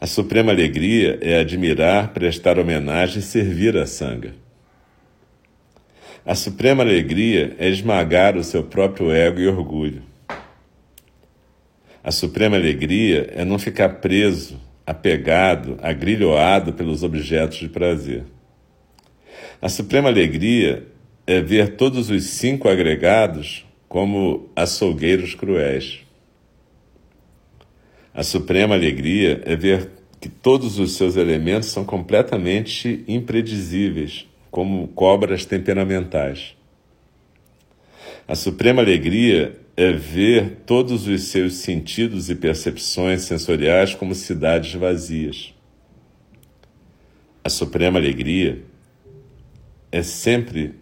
A 0.00 0.06
suprema 0.06 0.50
alegria 0.50 1.18
é 1.20 1.38
admirar, 1.38 2.14
prestar 2.14 2.58
homenagem 2.58 3.18
e 3.18 3.22
servir 3.22 3.76
a 3.76 3.84
Sangha. 3.84 4.32
A 6.24 6.34
suprema 6.34 6.82
alegria 6.82 7.54
é 7.58 7.68
esmagar 7.68 8.34
o 8.34 8.42
seu 8.42 8.62
próprio 8.62 9.12
ego 9.12 9.40
e 9.40 9.46
orgulho. 9.46 10.02
A 12.02 12.10
suprema 12.10 12.56
alegria 12.56 13.30
é 13.34 13.44
não 13.44 13.58
ficar 13.58 14.00
preso, 14.00 14.58
apegado, 14.86 15.78
agrilhoado 15.82 16.72
pelos 16.72 17.02
objetos 17.02 17.58
de 17.58 17.68
prazer. 17.68 18.24
A 19.60 19.68
suprema 19.68 20.08
alegria 20.08 20.86
é 21.26 21.42
ver 21.42 21.76
todos 21.76 22.08
os 22.08 22.24
cinco 22.24 22.70
agregados 22.70 23.66
como 23.86 24.48
açougueiros 24.56 25.34
cruéis. 25.34 26.00
A 28.12 28.22
suprema 28.22 28.74
alegria 28.74 29.40
é 29.44 29.54
ver 29.54 29.90
que 30.20 30.28
todos 30.28 30.78
os 30.78 30.92
seus 30.96 31.16
elementos 31.16 31.68
são 31.68 31.84
completamente 31.84 33.04
impredizíveis, 33.06 34.26
como 34.50 34.88
cobras 34.88 35.44
temperamentais. 35.44 36.56
A 38.26 38.34
suprema 38.34 38.82
alegria 38.82 39.58
é 39.76 39.92
ver 39.92 40.62
todos 40.66 41.06
os 41.06 41.22
seus 41.24 41.54
sentidos 41.54 42.28
e 42.28 42.34
percepções 42.34 43.22
sensoriais 43.22 43.94
como 43.94 44.14
cidades 44.14 44.74
vazias. 44.74 45.54
A 47.42 47.48
suprema 47.48 47.98
alegria 47.98 48.62
é 49.90 50.02
sempre 50.02 50.74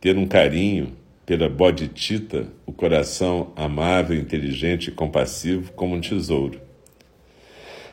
ter 0.00 0.16
um 0.16 0.26
carinho 0.26 0.96
pela 1.28 1.46
bodhicitta, 1.46 2.48
o 2.64 2.72
coração 2.72 3.52
amável, 3.54 4.18
inteligente 4.18 4.88
e 4.88 4.90
compassivo 4.90 5.70
como 5.74 5.94
um 5.94 6.00
tesouro. 6.00 6.58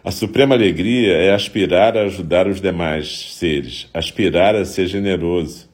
A 0.02 0.10
suprema 0.10 0.56
alegria 0.56 1.18
é 1.18 1.34
aspirar 1.34 1.98
a 1.98 2.04
ajudar 2.04 2.48
os 2.48 2.62
demais 2.62 3.34
seres, 3.34 3.90
aspirar 3.94 4.56
a 4.56 4.64
ser 4.64 4.88
generoso, 4.88 5.70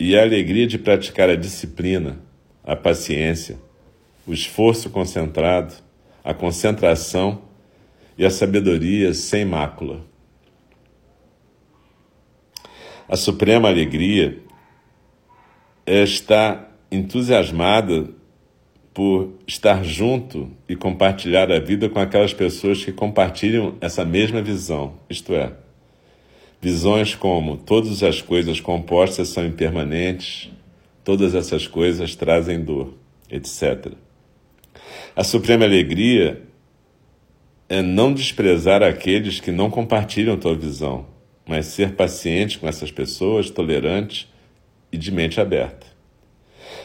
e 0.00 0.16
a 0.16 0.22
alegria 0.22 0.66
de 0.66 0.78
praticar 0.78 1.28
a 1.28 1.36
disciplina, 1.36 2.18
a 2.64 2.74
paciência, 2.74 3.58
o 4.26 4.32
esforço 4.32 4.88
concentrado, 4.88 5.74
a 6.24 6.32
concentração 6.32 7.42
e 8.16 8.24
a 8.24 8.30
sabedoria 8.30 9.12
sem 9.12 9.44
mácula. 9.44 10.02
A 13.06 13.16
suprema 13.16 13.68
alegria 13.68 14.38
é 15.84 16.02
estar 16.02 16.66
entusiasmada 16.90 18.08
por 18.94 19.34
estar 19.46 19.84
junto 19.84 20.50
e 20.68 20.74
compartilhar 20.74 21.52
a 21.52 21.58
vida 21.58 21.88
com 21.88 21.98
aquelas 21.98 22.32
pessoas 22.32 22.82
que 22.82 22.92
compartilham 22.92 23.74
essa 23.80 24.04
mesma 24.04 24.40
visão, 24.40 24.94
isto 25.10 25.34
é, 25.34 25.52
visões 26.60 27.14
como 27.14 27.56
todas 27.56 28.02
as 28.02 28.22
coisas 28.22 28.58
compostas 28.58 29.28
são 29.28 29.44
impermanentes, 29.44 30.50
todas 31.04 31.34
essas 31.34 31.66
coisas 31.66 32.14
trazem 32.14 32.64
dor, 32.64 32.94
etc. 33.30 33.92
A 35.14 35.22
suprema 35.22 35.64
alegria 35.64 36.42
é 37.68 37.82
não 37.82 38.12
desprezar 38.14 38.82
aqueles 38.82 39.40
que 39.40 39.50
não 39.50 39.70
compartilham 39.70 40.36
tua 40.36 40.54
visão, 40.54 41.06
mas 41.46 41.66
ser 41.66 41.92
paciente 41.92 42.58
com 42.58 42.66
essas 42.66 42.90
pessoas, 42.90 43.50
tolerante 43.50 44.28
e 44.90 44.96
de 44.96 45.12
mente 45.12 45.40
aberta. 45.40 45.95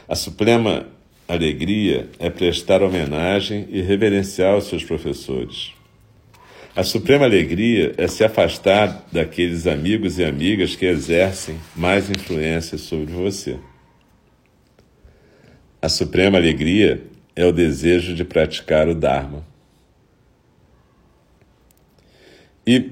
A 0.07 0.15
suprema 0.15 0.87
alegria 1.27 2.09
é 2.19 2.29
prestar 2.29 2.81
homenagem 2.81 3.67
e 3.69 3.81
reverenciar 3.81 4.57
os 4.57 4.65
seus 4.65 4.83
professores. 4.83 5.73
A 6.75 6.83
suprema 6.83 7.25
alegria 7.25 7.93
é 7.97 8.07
se 8.07 8.23
afastar 8.23 9.05
daqueles 9.11 9.67
amigos 9.67 10.19
e 10.19 10.23
amigas 10.23 10.75
que 10.75 10.85
exercem 10.85 11.57
mais 11.75 12.09
influência 12.09 12.77
sobre 12.77 13.13
você. 13.13 13.59
A 15.81 15.89
suprema 15.89 16.37
alegria 16.37 17.03
é 17.35 17.45
o 17.45 17.51
desejo 17.51 18.13
de 18.15 18.23
praticar 18.23 18.87
o 18.87 18.95
Dharma. 18.95 19.45
E 22.65 22.91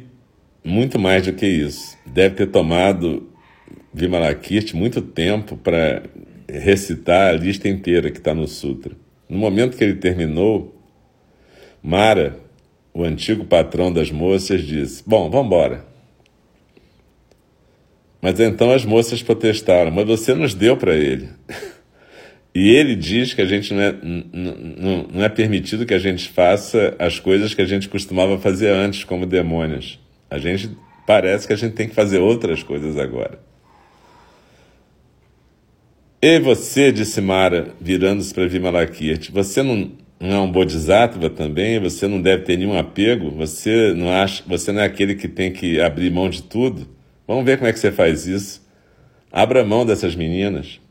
muito 0.64 1.00
mais 1.00 1.26
do 1.26 1.34
que 1.34 1.46
isso, 1.46 1.98
deve 2.06 2.36
ter 2.36 2.48
tomado 2.48 3.30
Vimalakirti 3.94 4.76
muito 4.76 5.02
tempo 5.02 5.56
para 5.56 6.04
recitar 6.52 7.34
a 7.34 7.38
lista 7.38 7.68
inteira 7.68 8.12
que 8.12 8.18
está 8.18 8.34
no 8.34 8.48
Sutra. 8.48 8.96
No 9.28 9.38
momento 9.38 9.78
que 9.78 9.84
ele 9.84 9.96
terminou, 9.96 10.76
Mara, 11.82 12.38
o 12.94 13.04
antigo 13.04 13.46
patrão 13.46 13.92
das 13.92 14.12
moças, 14.12 14.64
disse: 14.64 15.04
Bom, 15.06 15.30
vamos 15.30 15.48
embora. 15.48 15.86
Mas 18.22 18.40
então 18.40 18.72
as 18.72 18.84
moças 18.84 19.24
protestaram: 19.24 19.92
Mas 19.92 20.06
você 20.06 20.34
nos 20.34 20.54
deu 20.54 20.76
para 20.76 20.96
ele. 20.96 21.30
E 22.54 22.70
ele 22.76 22.96
diz 22.96 23.34
que 23.34 23.44
a 23.44 23.46
gente 23.46 23.72
não 23.74 23.82
é, 23.82 23.96
não, 24.02 25.08
não 25.14 25.24
é 25.24 25.30
permitido 25.30 25.86
que 25.86 25.94
a 25.94 26.00
gente 26.00 26.30
faça 26.30 26.96
as 26.98 27.20
coisas 27.20 27.54
que 27.54 27.62
a 27.62 27.66
gente 27.66 27.88
costumava 27.88 28.40
fazer 28.40 28.72
antes, 28.72 29.04
como 29.04 29.28
demônios. 29.28 30.00
A 30.30 30.40
gente 30.40 30.72
parece 31.06 31.46
que 31.46 31.54
a 31.54 31.56
gente 31.56 31.76
tem 31.76 31.88
que 31.88 31.94
fazer 31.94 32.18
outras 32.18 32.64
coisas 32.64 32.98
agora. 32.98 33.40
E 36.22 36.38
você, 36.38 36.92
disse 36.92 37.22
Mara, 37.22 37.74
virando-se 37.80 38.34
para 38.34 38.46
Vimalakirti, 38.46 39.32
você 39.32 39.64
não, 39.64 39.90
não 40.20 40.36
é 40.36 40.40
um 40.42 40.52
bodhisattva 40.52 41.30
também? 41.30 41.80
Você 41.80 42.10
não 42.10 42.22
deve 42.22 42.44
ter 42.44 42.58
nenhum 42.58 42.78
apego? 42.78 43.32
Você 43.32 43.94
não 43.94 44.12
acha, 44.12 44.44
você 44.46 44.74
não 44.74 44.82
é 44.82 44.86
aquele 44.86 45.16
que 45.16 45.30
tem 45.30 45.50
que 45.54 45.80
abrir 45.80 46.12
mão 46.12 46.30
de 46.30 46.44
tudo? 46.44 46.90
Vamos 47.26 47.46
ver 47.46 47.58
como 47.58 47.70
é 47.70 47.74
que 47.74 47.80
você 47.80 47.90
faz 47.90 48.28
isso. 48.28 48.68
Abra 49.32 49.64
mão 49.64 49.86
dessas 49.86 50.14
meninas. 50.14 50.82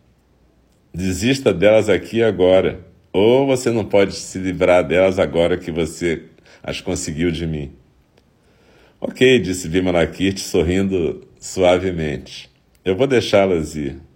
Desista 0.95 1.53
delas 1.53 1.91
aqui 1.91 2.23
agora. 2.23 2.81
Ou 3.13 3.47
você 3.47 3.71
não 3.71 3.85
pode 3.85 4.15
se 4.15 4.39
livrar 4.39 4.83
delas 4.83 5.19
agora 5.19 5.59
que 5.59 5.71
você 5.71 6.23
as 6.63 6.81
conseguiu 6.81 7.31
de 7.31 7.47
mim. 7.47 7.73
Ok, 8.99 9.39
disse 9.41 9.69
Vimalakirti 9.69 10.41
sorrindo 10.41 11.29
suavemente. 11.39 12.49
Eu 12.83 12.97
vou 12.97 13.07
deixá-las 13.07 13.77
ir. 13.77 14.08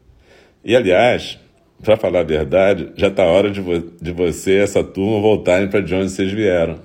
E, 0.65 0.77
aliás, 0.77 1.39
para 1.83 1.97
falar 1.97 2.21
a 2.21 2.25
verdade, 2.25 2.93
já 2.97 3.09
está 3.09 3.25
hora 3.25 3.51
de, 3.51 3.61
vo 3.61 3.81
de 4.01 4.13
você 4.13 4.53
e 4.53 4.63
essa 4.63 4.85
turma 4.85 5.21
voltarem 5.21 5.69
para 5.69 5.81
de 5.81 5.93
onde 5.95 6.11
vocês 6.11 6.31
vieram. 6.31 6.79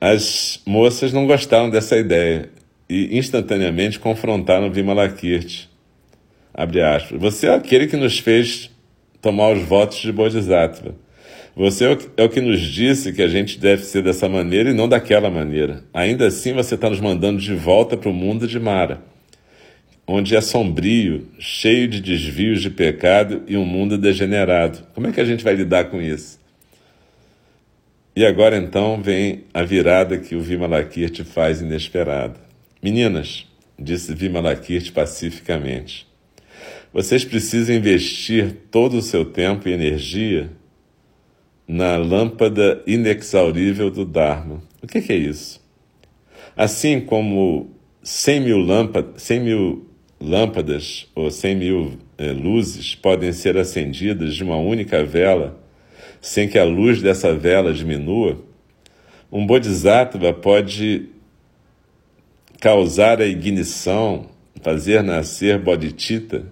As 0.00 0.60
moças 0.66 1.12
não 1.12 1.26
gostaram 1.26 1.70
dessa 1.70 1.96
ideia 1.96 2.50
e 2.90 3.16
instantaneamente 3.16 3.98
confrontaram 4.00 4.70
Vimalakirti. 4.70 5.70
Abre 6.52 6.82
aspas. 6.82 7.20
Você 7.20 7.46
é 7.46 7.54
aquele 7.54 7.86
que 7.86 7.96
nos 7.96 8.18
fez 8.18 8.70
tomar 9.22 9.52
os 9.52 9.62
votos 9.62 9.98
de 9.98 10.12
Bodhisattva. 10.12 10.94
Você 11.54 11.86
é 11.86 11.98
é 12.16 12.24
o 12.24 12.28
que 12.28 12.40
nos 12.40 12.60
disse 12.60 13.12
que 13.12 13.22
a 13.22 13.28
gente 13.28 13.58
deve 13.58 13.84
ser 13.84 14.02
dessa 14.02 14.28
maneira 14.28 14.70
e 14.70 14.74
não 14.74 14.88
daquela 14.88 15.30
maneira. 15.30 15.84
Ainda 15.94 16.26
assim, 16.26 16.52
você 16.52 16.74
está 16.74 16.90
nos 16.90 17.00
mandando 17.00 17.40
de 17.40 17.54
volta 17.54 17.96
para 17.96 18.10
o 18.10 18.12
mundo 18.12 18.46
de 18.46 18.58
Mara 18.58 19.15
onde 20.06 20.36
é 20.36 20.40
sombrio, 20.40 21.26
cheio 21.38 21.88
de 21.88 22.00
desvios 22.00 22.62
de 22.62 22.70
pecado 22.70 23.42
e 23.48 23.56
um 23.56 23.64
mundo 23.64 23.98
degenerado. 23.98 24.86
Como 24.94 25.08
é 25.08 25.12
que 25.12 25.20
a 25.20 25.24
gente 25.24 25.42
vai 25.42 25.54
lidar 25.54 25.86
com 25.86 26.00
isso? 26.00 26.38
E 28.14 28.24
agora 28.24 28.56
então 28.56 29.02
vem 29.02 29.44
a 29.52 29.62
virada 29.62 30.16
que 30.16 30.36
o 30.36 30.40
Vimalakirti 30.40 31.24
faz 31.24 31.60
inesperada. 31.60 32.36
Meninas, 32.82 33.46
disse 33.78 34.14
Vimalakirti 34.14 34.92
pacificamente, 34.92 36.06
vocês 36.92 37.24
precisam 37.24 37.74
investir 37.74 38.56
todo 38.70 38.96
o 38.96 39.02
seu 39.02 39.24
tempo 39.24 39.68
e 39.68 39.72
energia 39.72 40.50
na 41.68 41.96
lâmpada 41.96 42.82
inexaurível 42.86 43.90
do 43.90 44.04
Dharma. 44.04 44.62
O 44.82 44.86
que, 44.86 45.02
que 45.02 45.12
é 45.12 45.16
isso? 45.16 45.60
Assim 46.56 47.00
como 47.00 47.70
100 48.02 48.40
mil, 48.40 48.58
lâmpadas, 48.58 49.22
100 49.22 49.40
mil 49.40 49.85
lâmpadas 50.20 51.06
ou 51.14 51.30
100 51.30 51.56
mil 51.56 51.98
eh, 52.16 52.32
luzes 52.32 52.94
podem 52.94 53.32
ser 53.32 53.56
acendidas 53.56 54.34
de 54.34 54.42
uma 54.42 54.56
única 54.56 55.04
vela 55.04 55.64
sem 56.20 56.48
que 56.48 56.58
a 56.58 56.64
luz 56.64 57.00
dessa 57.00 57.32
vela 57.34 57.72
diminua, 57.72 58.44
um 59.30 59.46
bodhisattva 59.46 60.32
pode 60.32 61.08
causar 62.60 63.20
a 63.20 63.26
ignição, 63.26 64.28
fazer 64.60 65.02
nascer 65.02 65.58
bodhicitta 65.58 66.46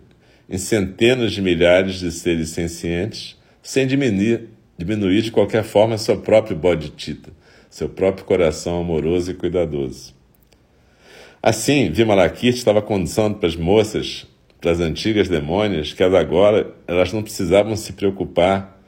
em 0.49 0.59
centenas 0.59 1.33
de 1.33 1.43
milhares 1.43 1.97
de 1.97 2.13
seres 2.13 2.51
sencientes, 2.51 3.37
sem 3.63 3.87
diminuir, 3.87 4.49
diminuir 4.79 5.23
de 5.23 5.33
qualquer 5.33 5.65
forma 5.65 5.99
seu 5.99 6.21
próprio 6.21 6.57
bodhicitta, 6.57 7.33
seu 7.69 7.89
próprio 7.89 8.25
coração 8.25 8.81
amoroso 8.81 9.31
e 9.31 9.35
cuidadoso. 9.35 10.14
Assim, 11.47 11.91
Vimalakirti 11.91 12.57
estava 12.57 12.81
conduzindo 12.81 13.35
para 13.35 13.47
as 13.47 13.55
moças 13.55 14.27
para 14.63 14.71
as 14.71 14.81
antigas 14.81 15.29
demônias 15.29 15.93
que 15.93 16.03
agora 16.03 16.75
elas 16.89 17.13
não 17.13 17.23
precisavam 17.23 17.77
se 17.77 17.93
preocupar 17.93 18.81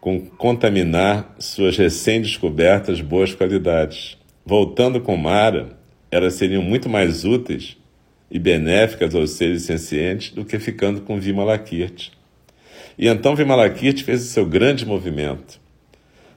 com 0.00 0.18
contaminar 0.18 1.36
suas 1.38 1.76
recém-descobertas 1.76 3.02
boas 3.02 3.34
qualidades. 3.34 4.16
Voltando 4.46 4.98
com 4.98 5.14
Mara, 5.14 5.76
elas 6.10 6.32
seriam 6.32 6.62
muito 6.62 6.88
mais 6.88 7.26
úteis 7.26 7.76
e 8.30 8.38
benéficas 8.38 9.14
aos 9.14 9.32
seres 9.32 9.64
sencientes 9.64 10.30
do 10.30 10.42
que 10.42 10.58
ficando 10.58 11.02
com 11.02 11.20
Vimalakirti. 11.20 12.12
E 12.96 13.08
então 13.08 13.36
Vimalakirti 13.36 14.04
fez 14.04 14.22
o 14.22 14.28
seu 14.28 14.46
grande 14.46 14.86
movimento. 14.86 15.60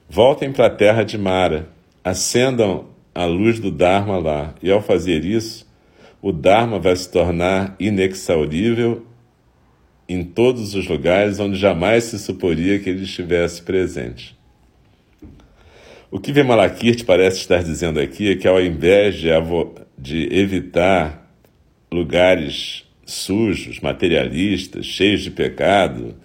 Voltem 0.09 0.51
para 0.51 0.65
a 0.65 0.69
terra 0.69 1.03
de 1.03 1.17
Mara, 1.17 1.69
acendam 2.03 2.96
a 3.17 3.25
luz 3.25 3.59
do 3.59 3.71
Dharma 3.71 4.19
lá, 4.19 4.53
e 4.61 4.69
ao 4.69 4.79
fazer 4.79 5.25
isso, 5.25 5.67
o 6.21 6.31
Dharma 6.31 6.77
vai 6.77 6.95
se 6.95 7.11
tornar 7.11 7.75
inexaurível 7.79 9.07
em 10.07 10.23
todos 10.23 10.75
os 10.75 10.87
lugares 10.87 11.39
onde 11.39 11.57
jamais 11.57 12.03
se 12.03 12.19
suporia 12.19 12.77
que 12.77 12.87
ele 12.87 13.05
estivesse 13.05 13.63
presente. 13.63 14.37
O 16.11 16.19
que 16.19 16.31
Vimalakirti 16.31 17.03
parece 17.03 17.39
estar 17.39 17.63
dizendo 17.63 17.99
aqui 17.99 18.33
é 18.33 18.35
que, 18.35 18.47
ao 18.47 18.61
invés 18.61 19.15
de, 19.15 19.29
de 19.97 20.31
evitar 20.31 21.27
lugares 21.91 22.85
sujos, 23.03 23.79
materialistas, 23.79 24.85
cheios 24.85 25.21
de 25.21 25.31
pecado, 25.31 26.15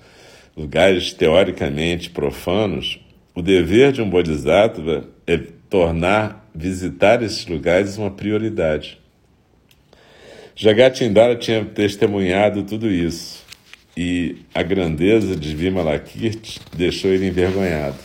lugares 0.55 1.15
teoricamente 1.15 2.11
profanos, 2.11 3.01
o 3.35 3.41
dever 3.41 3.93
de 3.93 4.03
um 4.03 4.11
bodhisattva 4.11 5.09
é 5.27 5.41
tornar 5.73 6.47
visitar 6.55 7.23
esses 7.23 7.47
lugares 7.47 7.97
uma 7.97 8.11
prioridade. 8.11 9.01
Jagatindara 10.55 11.35
tinha 11.35 11.65
testemunhado 11.65 12.63
tudo 12.63 12.91
isso 12.91 13.43
e 13.97 14.37
a 14.55 14.63
grandeza 14.63 15.35
de 15.35 15.57
Vimalakirti 15.57 16.61
deixou 16.77 17.11
ele 17.11 17.27
envergonhado. 17.27 17.97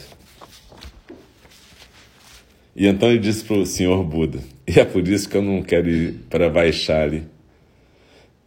E 2.73 2.88
então 2.88 3.10
ele 3.10 3.19
disse 3.19 3.43
para 3.43 3.58
o 3.58 3.65
senhor 3.65 4.01
Buda: 4.01 4.39
E 4.65 4.80
é 4.80 4.86
por 4.86 5.06
isso 5.06 5.27
que 5.27 5.36
eu 5.36 5.41
não 5.41 5.62
quero 5.62 5.89
ir 5.89 6.13
para 6.30 6.47
Vaishali. 6.47 7.25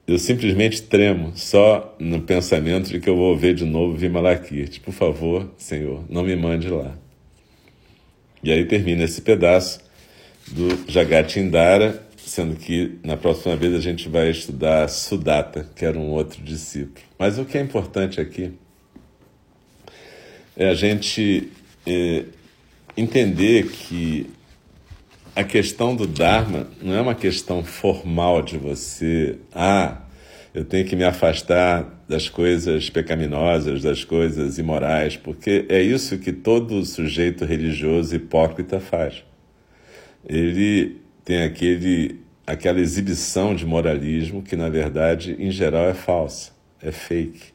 Eu 0.07 0.19
simplesmente 0.19 0.81
tremo 0.81 1.33
só 1.37 1.95
no 2.01 2.23
pensamento 2.23 2.89
de 2.89 2.99
que 2.99 3.11
eu 3.11 3.17
vou 3.17 3.37
ver 3.37 3.53
de 3.53 3.67
novo 3.67 3.95
Vimalakirti. 3.99 4.81
Por 4.81 4.95
favor, 4.95 5.53
Senhor, 5.59 6.07
não 6.09 6.25
me 6.25 6.35
mande 6.35 6.71
lá. 6.71 6.97
E 8.43 8.53
aí 8.53 8.65
termina 8.65 9.05
esse 9.05 9.21
pedaço 9.21 9.81
do 10.49 10.91
Jagatindara, 10.91 12.03
sendo 12.17 12.57
que 12.57 12.99
na 13.05 13.17
próxima 13.17 13.57
vez 13.57 13.75
a 13.75 13.81
gente 13.81 14.09
vai 14.09 14.31
estudar 14.31 14.89
Sudatta, 14.89 15.69
que 15.75 15.85
era 15.85 15.99
um 15.99 16.11
outro 16.11 16.43
discípulo. 16.43 17.05
Mas 17.19 17.39
o 17.39 17.45
que 17.45 17.59
é 17.59 17.61
importante 17.61 18.21
aqui 18.21 18.53
é 20.57 20.69
a 20.69 20.75
gente 20.75 21.51
é, 21.87 22.25
entender 22.97 23.69
que 23.69 24.31
a 25.35 25.45
questão 25.45 25.95
do 25.95 26.07
Dharma 26.07 26.69
não 26.83 26.95
é 26.95 27.01
uma 27.01 27.15
questão 27.15 27.63
formal 27.65 28.43
de 28.43 28.59
você, 28.59 29.39
ah, 29.55 30.03
eu 30.53 30.65
tenho 30.65 30.85
que 30.85 30.97
me 30.97 31.05
afastar 31.05 32.03
das 32.09 32.29
coisas 32.29 32.91
pecaminosas, 32.91 33.83
das 33.83 34.03
coisas 34.03 34.59
imorais, 34.59 35.17
porque 35.17 35.65
é 35.69 35.81
isso 35.81 36.19
que 36.19 36.33
todo 36.33 36.85
sujeito 36.85 37.45
religioso 37.45 38.17
hipócrita 38.17 38.81
faz. 38.81 39.23
Ele 40.29 40.97
tem 41.25 41.45
aquele, 41.45 42.21
aquela 42.45 42.81
exibição 42.81 43.55
de 43.55 43.65
moralismo 43.65 44.43
que, 44.43 44.57
na 44.57 44.69
verdade, 44.69 45.37
em 45.39 45.53
geral 45.53 45.89
é 45.89 45.95
falsa, 45.95 46.51
é 46.83 46.91
fake. 46.91 47.53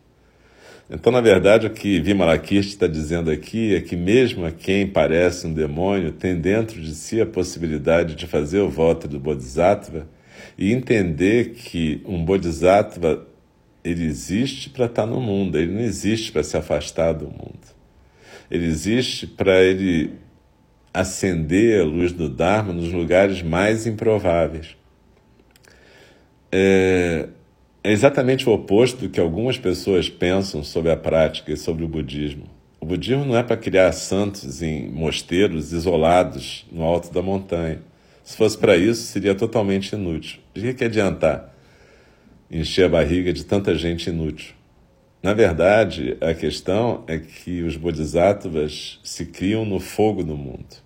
Então, 0.90 1.12
na 1.12 1.20
verdade, 1.20 1.68
o 1.68 1.72
que 1.72 2.00
Vimalakirti 2.00 2.70
está 2.70 2.88
dizendo 2.88 3.30
aqui 3.30 3.76
é 3.76 3.82
que, 3.82 3.96
mesmo 3.96 4.46
a 4.46 4.52
quem 4.52 4.88
parece 4.88 5.48
um 5.48 5.54
demônio, 5.54 6.12
tem 6.12 6.40
dentro 6.40 6.80
de 6.80 6.94
si 6.94 7.20
a 7.20 7.26
possibilidade 7.26 8.16
de 8.16 8.26
fazer 8.26 8.60
o 8.60 8.70
voto 8.70 9.08
do 9.08 9.20
Bodhisattva 9.20 10.08
e 10.58 10.72
entender 10.72 11.52
que 11.52 12.02
um 12.06 12.24
Bodhisattva 12.24 13.28
ele 13.84 14.06
existe 14.06 14.70
para 14.70 14.86
estar 14.86 15.06
no 15.06 15.22
mundo, 15.22 15.58
ele 15.58 15.72
não 15.72 15.82
existe 15.82 16.32
para 16.32 16.44
se 16.44 16.58
afastar 16.58 17.14
do 17.14 17.26
mundo. 17.26 17.76
Ele 18.50 18.66
existe 18.66 19.28
para 19.28 19.62
ele 19.62 20.12
acender 20.94 21.82
a 21.82 21.84
luz 21.84 22.12
do 22.12 22.30
Dharma 22.30 22.74
nos 22.74 22.92
lugares 22.92 23.42
mais 23.42 23.86
improváveis. 23.86 24.76
É, 26.52 27.28
é 27.84 27.92
exatamente 27.92 28.48
o 28.48 28.54
oposto 28.54 29.02
do 29.02 29.10
que 29.10 29.20
algumas 29.20 29.58
pessoas 29.58 30.10
pensam 30.10 30.64
sobre 30.64 30.92
a 30.92 30.98
prática 30.98 31.52
e 31.52 31.58
sobre 31.58 31.84
o 31.84 31.88
budismo. 31.88 32.46
O 32.80 32.86
budismo 32.86 33.26
não 33.26 33.36
é 33.36 33.44
para 33.44 33.58
criar 33.58 33.92
santos 33.92 34.62
em 34.62 34.90
mosteiros 34.90 35.74
isolados 35.74 36.66
no 36.72 36.84
alto 36.84 37.12
da 37.14 37.22
montanha. 37.22 37.82
Se 38.26 38.36
fosse 38.36 38.58
para 38.58 38.76
isso, 38.76 39.04
seria 39.04 39.36
totalmente 39.36 39.94
inútil. 39.94 40.40
De 40.52 40.62
que, 40.62 40.74
que 40.74 40.84
adiantar 40.84 41.56
encher 42.50 42.86
a 42.86 42.90
barriga 42.90 43.32
de 43.32 43.46
tanta 43.46 43.76
gente 43.76 44.10
inútil? 44.10 44.56
Na 45.22 45.32
verdade, 45.32 46.18
a 46.20 46.34
questão 46.34 47.04
é 47.08 47.20
que 47.20 47.62
os 47.62 47.78
bodhisattvas 47.78 49.00
se 49.04 49.28
criam 49.28 49.64
no 49.64 49.80
fogo 49.80 50.24
do 50.24 50.36
mundo. 50.36 50.84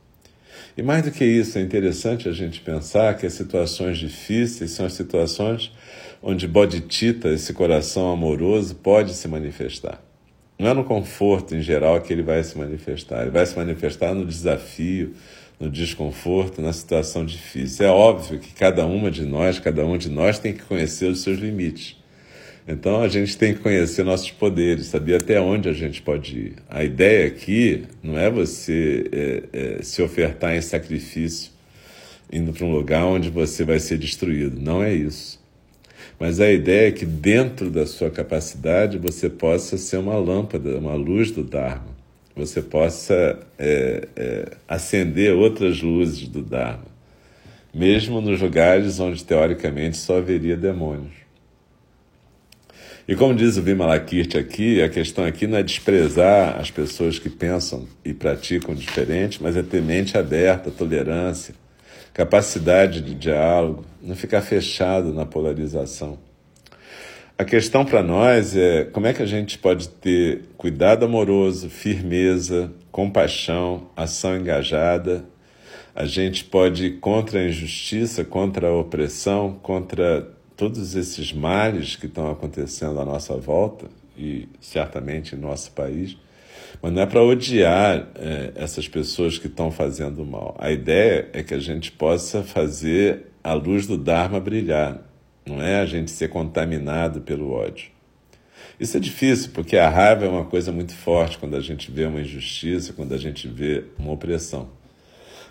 E 0.78 0.84
mais 0.84 1.04
do 1.04 1.12
que 1.12 1.24
isso, 1.24 1.58
é 1.58 1.62
interessante 1.62 2.28
a 2.28 2.34
gente 2.34 2.60
pensar 2.60 3.16
que 3.16 3.26
as 3.26 3.34
situações 3.34 3.98
difíceis 3.98 4.72
são 4.72 4.86
as 4.86 4.94
situações 4.94 5.72
onde 6.22 6.46
Bodhicitta, 6.46 7.30
esse 7.30 7.54
coração 7.54 8.12
amoroso, 8.12 8.76
pode 8.76 9.14
se 9.14 9.30
manifestar. 9.30 10.04
Não 10.58 10.68
é 10.68 10.74
no 10.74 10.84
conforto 10.84 11.56
em 11.56 11.62
geral 11.62 12.02
que 12.02 12.12
ele 12.12 12.22
vai 12.22 12.44
se 12.44 12.58
manifestar, 12.58 13.22
ele 13.22 13.32
vai 13.32 13.46
se 13.46 13.56
manifestar 13.56 14.14
no 14.14 14.26
desafio, 14.26 15.16
no 15.60 15.70
desconforto, 15.70 16.62
na 16.62 16.72
situação 16.72 17.26
difícil. 17.26 17.86
É 17.86 17.90
óbvio 17.90 18.40
que 18.40 18.54
cada 18.54 18.86
uma 18.86 19.12
de 19.12 19.26
nós, 19.26 19.60
cada 19.60 19.86
um 19.86 19.98
de 19.98 20.10
nós 20.10 20.40
tem 20.40 20.54
que 20.54 20.64
conhecer 20.64 21.06
os 21.06 21.22
seus 21.22 21.38
limites. 21.38 21.98
Então 22.68 23.02
a 23.02 23.08
gente 23.08 23.36
tem 23.36 23.54
que 23.54 23.62
conhecer 23.62 24.04
nossos 24.04 24.30
poderes, 24.32 24.86
saber 24.86 25.16
até 25.16 25.42
onde 25.42 25.68
a 25.68 25.74
gente 25.74 26.02
pode 26.02 26.38
ir. 26.38 26.54
A 26.70 26.84
ideia 26.84 27.28
aqui 27.28 27.84
não 28.02 28.18
é 28.18 28.30
você 28.30 29.10
é, 29.12 29.44
é, 29.52 29.82
se 29.82 30.02
ofertar 30.02 30.56
em 30.56 30.62
sacrifício, 30.62 31.52
indo 32.32 32.54
para 32.54 32.66
um 32.66 32.72
lugar 32.72 33.06
onde 33.06 33.30
você 33.30 33.64
vai 33.64 33.80
ser 33.80 33.98
destruído. 33.98 34.62
Não 34.62 34.84
é 34.84 34.94
isso. 34.94 35.40
Mas 36.20 36.40
a 36.40 36.52
ideia 36.52 36.90
é 36.90 36.92
que 36.92 37.06
dentro 37.06 37.72
da 37.72 37.88
sua 37.88 38.12
capacidade 38.12 38.98
você 38.98 39.30
possa 39.30 39.78
ser 39.78 39.98
uma 39.98 40.18
lâmpada, 40.18 40.78
uma 40.78 40.94
luz 40.94 41.32
do 41.32 41.44
Dharma. 41.44 41.99
Você 42.36 42.62
possa 42.62 43.40
é, 43.58 44.08
é, 44.16 44.52
acender 44.68 45.34
outras 45.34 45.82
luzes 45.82 46.28
do 46.28 46.42
Dharma, 46.42 46.86
mesmo 47.74 48.22
nos 48.22 48.42
lugares 48.42 49.00
onde 49.00 49.24
teoricamente 49.24 49.98
só 49.98 50.18
haveria 50.18 50.56
demônios. 50.56 51.20
E 53.10 53.16
como 53.16 53.34
diz 53.34 53.58
o 53.58 53.64
Vimalakirti 53.64 54.38
aqui, 54.38 54.84
a 54.84 54.88
questão 54.88 55.26
aqui 55.26 55.48
não 55.48 55.58
é 55.58 55.64
desprezar 55.64 56.60
as 56.60 56.70
pessoas 56.70 57.18
que 57.18 57.28
pensam 57.28 57.88
e 58.06 58.14
praticam 58.14 58.76
diferente, 58.76 59.42
mas 59.42 59.58
é 59.58 59.64
ter 59.64 59.82
mente 59.82 60.16
aberta, 60.16 60.70
tolerância, 60.70 61.56
capacidade 62.14 63.02
de 63.02 63.16
diálogo, 63.16 63.84
não 64.00 64.16
ficar 64.16 64.42
fechado 64.42 65.12
na 65.12 65.26
polarização. 65.26 66.20
A 67.40 67.46
questão 67.46 67.86
para 67.86 68.04
nós 68.04 68.54
é 68.54 68.84
como 68.84 69.08
é 69.08 69.14
que 69.14 69.24
a 69.24 69.26
gente 69.26 69.58
pode 69.58 69.88
ter 69.88 70.42
cuidado 70.58 71.06
amoroso, 71.06 71.70
firmeza, 71.70 72.70
compaixão, 72.92 73.90
ação 73.96 74.36
engajada. 74.36 75.24
A 75.96 76.06
gente 76.06 76.44
pode 76.44 76.88
ir 76.88 77.00
contra 77.00 77.40
a 77.40 77.48
injustiça, 77.48 78.26
contra 78.26 78.68
a 78.68 78.76
opressão, 78.76 79.58
contra 79.64 80.30
todos 80.58 80.98
esses 80.98 81.32
males 81.32 81.96
que 81.96 82.08
estão 82.08 82.30
acontecendo 82.30 83.00
à 83.00 83.06
nossa 83.06 83.38
volta 83.38 83.86
e 84.18 84.50
certamente 84.60 85.34
em 85.34 85.40
nosso 85.40 85.72
país 85.72 86.18
mas 86.82 86.94
não 86.94 87.02
é 87.02 87.06
para 87.06 87.24
odiar 87.24 88.08
é, 88.16 88.52
essas 88.56 88.88
pessoas 88.88 89.38
que 89.38 89.48
estão 89.48 89.72
fazendo 89.72 90.26
mal. 90.26 90.56
A 90.60 90.72
ideia 90.72 91.30
é 91.34 91.42
que 91.42 91.54
a 91.54 91.60
gente 91.60 91.92
possa 91.92 92.44
fazer 92.44 93.28
a 93.44 93.54
luz 93.54 93.88
do 93.88 93.98
Dharma 93.98 94.40
brilhar, 94.40 95.02
não 95.50 95.62
é 95.62 95.80
a 95.80 95.86
gente 95.86 96.12
ser 96.12 96.30
contaminado 96.30 97.22
pelo 97.22 97.52
ódio. 97.52 97.90
Isso 98.80 98.96
é 98.96 99.00
difícil, 99.00 99.52
porque 99.54 99.78
a 99.78 99.90
raiva 99.90 100.26
é 100.26 100.30
uma 100.30 100.46
coisa 100.46 100.72
muito 100.72 100.94
forte 100.94 101.38
quando 101.38 101.56
a 101.56 101.60
gente 101.60 101.92
vê 101.92 102.06
uma 102.06 102.22
injustiça, 102.22 102.94
quando 102.94 103.14
a 103.14 103.18
gente 103.18 103.48
vê 103.48 103.84
uma 103.98 104.14
opressão. 104.14 104.70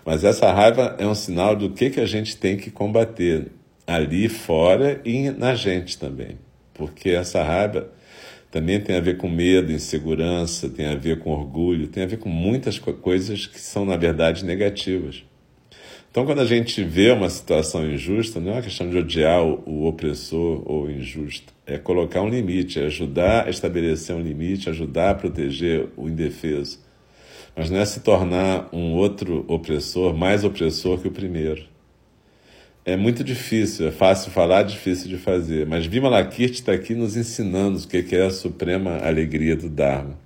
Mas 0.05 0.23
essa 0.23 0.51
raiva 0.51 0.95
é 0.97 1.05
um 1.05 1.13
sinal 1.13 1.55
do 1.55 1.69
que, 1.69 1.89
que 1.89 1.99
a 1.99 2.05
gente 2.05 2.37
tem 2.37 2.57
que 2.57 2.71
combater 2.71 3.51
ali 3.85 4.29
fora 4.29 5.01
e 5.05 5.29
na 5.29 5.53
gente 5.53 5.97
também. 5.97 6.39
Porque 6.73 7.09
essa 7.09 7.43
raiva 7.43 7.91
também 8.49 8.79
tem 8.79 8.95
a 8.95 9.01
ver 9.01 9.17
com 9.17 9.29
medo, 9.29 9.71
insegurança, 9.71 10.69
tem 10.69 10.87
a 10.87 10.95
ver 10.95 11.19
com 11.19 11.31
orgulho, 11.31 11.87
tem 11.87 12.03
a 12.03 12.07
ver 12.07 12.17
com 12.17 12.29
muitas 12.29 12.79
coisas 12.79 13.45
que 13.45 13.59
são, 13.59 13.85
na 13.85 13.95
verdade, 13.95 14.43
negativas. 14.43 15.23
Então, 16.11 16.25
quando 16.25 16.41
a 16.41 16.45
gente 16.45 16.83
vê 16.83 17.11
uma 17.11 17.29
situação 17.29 17.85
injusta, 17.87 18.39
não 18.39 18.51
é 18.51 18.55
uma 18.55 18.61
questão 18.63 18.89
de 18.89 18.97
odiar 18.97 19.43
o, 19.43 19.85
opressor 19.85 20.63
ou 20.65 20.85
o 20.85 20.91
injusto, 20.91 21.53
é 21.67 21.77
colocar 21.77 22.21
um 22.23 22.29
limite, 22.29 22.79
é 22.79 22.85
ajudar 22.85 23.45
a 23.45 23.49
estabelecer 23.49 24.15
um 24.15 24.21
limite, 24.21 24.69
ajudar 24.69 25.11
a 25.11 25.15
proteger 25.15 25.87
o 25.95 26.09
indefeso. 26.09 26.79
Mas 27.55 27.69
não 27.69 27.77
é 27.77 27.85
se 27.85 27.99
tornar 27.99 28.69
um 28.73 28.93
outro 28.93 29.45
opressor 29.47 30.15
mais 30.15 30.43
opressor 30.43 30.99
que 30.99 31.07
o 31.07 31.11
primeiro. 31.11 31.63
É 32.83 32.97
muito 32.97 33.23
difícil, 33.23 33.87
é 33.87 33.91
fácil 33.91 34.31
falar, 34.31 34.63
difícil 34.63 35.09
de 35.09 35.17
fazer. 35.17 35.67
Mas 35.67 35.85
Vima 35.85 36.09
Lakirti 36.09 36.55
está 36.55 36.71
aqui 36.71 36.95
nos 36.95 37.15
ensinando 37.15 37.77
o 37.77 37.87
que 37.87 38.15
é 38.15 38.25
a 38.25 38.31
suprema 38.31 38.97
alegria 38.97 39.55
do 39.55 39.69
Dharma. 39.69 40.17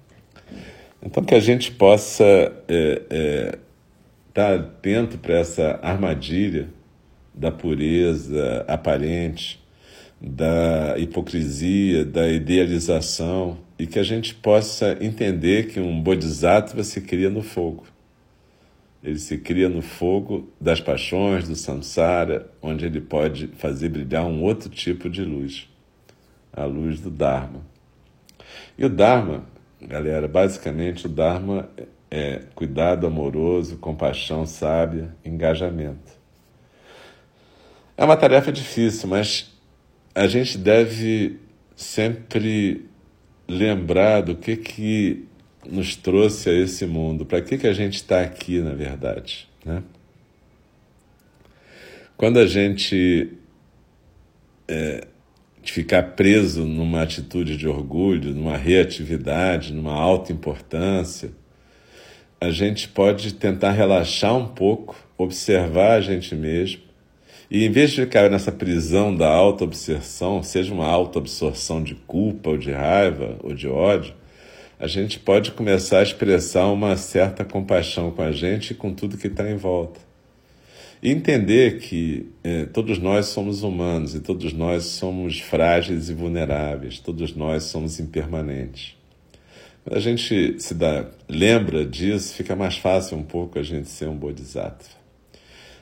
Então, 1.05 1.21
que 1.23 1.35
a 1.35 1.39
gente 1.41 1.71
possa 1.71 2.23
é, 2.23 3.01
é, 3.09 3.59
estar 4.33 4.55
atento 4.55 5.19
para 5.19 5.35
essa 5.35 5.79
armadilha 5.83 6.67
da 7.31 7.51
pureza 7.51 8.65
aparente, 8.67 9.63
da 10.19 10.97
hipocrisia, 10.97 12.03
da 12.03 12.27
idealização, 12.27 13.59
e 13.77 13.85
que 13.85 13.99
a 13.99 14.03
gente 14.03 14.33
possa 14.33 14.97
entender 14.99 15.67
que 15.67 15.79
um 15.79 16.01
bodhisattva 16.01 16.83
se 16.83 17.01
cria 17.01 17.29
no 17.29 17.43
fogo. 17.43 17.85
Ele 19.03 19.19
se 19.19 19.37
cria 19.37 19.69
no 19.69 19.83
fogo 19.83 20.49
das 20.59 20.81
paixões, 20.81 21.47
do 21.47 21.55
samsara, 21.55 22.49
onde 22.59 22.85
ele 22.85 23.01
pode 23.01 23.47
fazer 23.57 23.89
brilhar 23.89 24.25
um 24.25 24.41
outro 24.41 24.69
tipo 24.69 25.09
de 25.09 25.23
luz, 25.23 25.69
a 26.51 26.65
luz 26.65 26.99
do 26.99 27.11
Dharma. 27.11 27.61
E 28.77 28.83
o 28.85 28.89
Dharma, 28.89 29.43
galera, 29.81 30.27
basicamente 30.27 31.05
o 31.05 31.09
Dharma 31.09 31.69
é 32.15 32.43
cuidado 32.53 33.07
amoroso, 33.07 33.77
compaixão 33.77 34.45
sábia, 34.45 35.15
engajamento. 35.25 36.11
É 37.97 38.05
uma 38.05 38.15
tarefa 38.15 38.51
difícil, 38.51 39.09
mas 39.09 39.51
a 40.13 40.27
gente 40.27 40.59
deve 40.59 41.39
sempre 41.75 42.87
lembrar 43.49 44.21
do 44.21 44.35
que 44.35 44.55
que 44.55 45.27
nos 45.67 45.95
trouxe 45.95 46.51
a 46.51 46.53
esse 46.53 46.85
mundo, 46.85 47.25
para 47.25 47.41
que 47.41 47.57
que 47.57 47.65
a 47.65 47.73
gente 47.73 47.95
está 47.95 48.21
aqui, 48.21 48.59
na 48.59 48.75
verdade, 48.75 49.49
né? 49.65 49.81
Quando 52.15 52.37
a 52.37 52.45
gente 52.45 53.33
é, 54.67 55.07
ficar 55.63 56.03
preso 56.15 56.63
numa 56.63 57.01
atitude 57.01 57.57
de 57.57 57.67
orgulho, 57.67 58.35
numa 58.35 58.55
reatividade, 58.55 59.73
numa 59.73 59.93
alta 59.93 60.31
importância, 60.31 61.31
a 62.43 62.51
gente 62.51 62.89
pode 62.89 63.33
tentar 63.35 63.71
relaxar 63.71 64.35
um 64.35 64.47
pouco, 64.47 64.95
observar 65.17 65.93
a 65.93 66.01
gente 66.01 66.35
mesmo, 66.35 66.81
e 67.49 67.63
em 67.65 67.71
vez 67.71 67.91
de 67.91 68.01
ficar 68.01 68.29
nessa 68.29 68.51
prisão 68.51 69.15
da 69.15 69.29
auto-obsessão, 69.29 70.43
seja 70.43 70.73
uma 70.73 70.87
auto-absorção 70.87 71.81
de 71.81 71.95
culpa, 71.95 72.49
ou 72.49 72.57
de 72.57 72.71
raiva, 72.71 73.37
ou 73.41 73.53
de 73.53 73.67
ódio, 73.67 74.13
a 74.77 74.87
gente 74.87 75.19
pode 75.19 75.51
começar 75.51 75.99
a 75.99 76.03
expressar 76.03 76.67
uma 76.67 76.97
certa 76.97 77.45
compaixão 77.45 78.11
com 78.11 78.21
a 78.21 78.31
gente 78.31 78.71
e 78.71 78.75
com 78.75 78.93
tudo 78.93 79.17
que 79.17 79.27
está 79.27 79.49
em 79.49 79.55
volta. 79.55 80.01
E 81.01 81.11
entender 81.11 81.79
que 81.79 82.29
eh, 82.43 82.65
todos 82.65 82.97
nós 82.97 83.27
somos 83.27 83.63
humanos 83.63 84.15
e 84.15 84.19
todos 84.19 84.51
nós 84.51 84.83
somos 84.83 85.39
frágeis 85.39 86.09
e 86.09 86.13
vulneráveis, 86.13 86.99
todos 86.99 87.33
nós 87.35 87.63
somos 87.63 87.99
impermanentes. 87.99 88.95
A 89.89 89.99
gente 89.99 90.61
se 90.61 90.73
dá, 90.73 91.07
lembra 91.27 91.85
disso, 91.85 92.33
fica 92.33 92.55
mais 92.55 92.77
fácil 92.77 93.17
um 93.17 93.23
pouco 93.23 93.59
a 93.59 93.63
gente 93.63 93.89
ser 93.89 94.07
um 94.07 94.15
bodhisattva. 94.15 95.03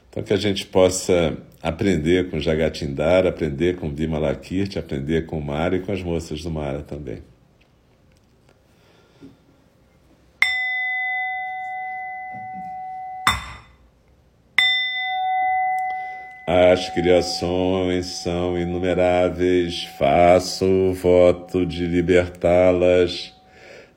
Então, 0.09 0.23
que 0.23 0.33
a 0.33 0.37
gente 0.37 0.65
possa 0.65 1.37
aprender 1.61 2.29
com 2.29 2.39
Jagatindara, 2.39 3.29
aprender 3.29 3.77
com 3.77 3.93
Vimalakirti, 3.93 4.79
aprender 4.79 5.27
com 5.27 5.39
Mara 5.39 5.75
e 5.75 5.81
com 5.81 5.91
as 5.91 6.01
moças 6.01 6.41
do 6.41 6.49
Mara 6.49 6.81
também. 6.81 7.21
As 16.47 16.89
criações 16.89 18.07
são 18.07 18.57
inumeráveis, 18.57 19.83
faço 19.97 20.65
o 20.65 20.93
voto 20.93 21.65
de 21.65 21.85
libertá-las 21.85 23.39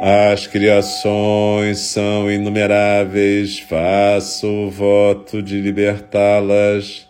As 0.00 0.46
criações 0.46 1.78
são 1.78 2.30
inumeráveis, 2.30 3.60
faço 3.60 4.48
o 4.48 4.70
voto 4.70 5.42
de 5.42 5.60
libertá-las. 5.60 7.06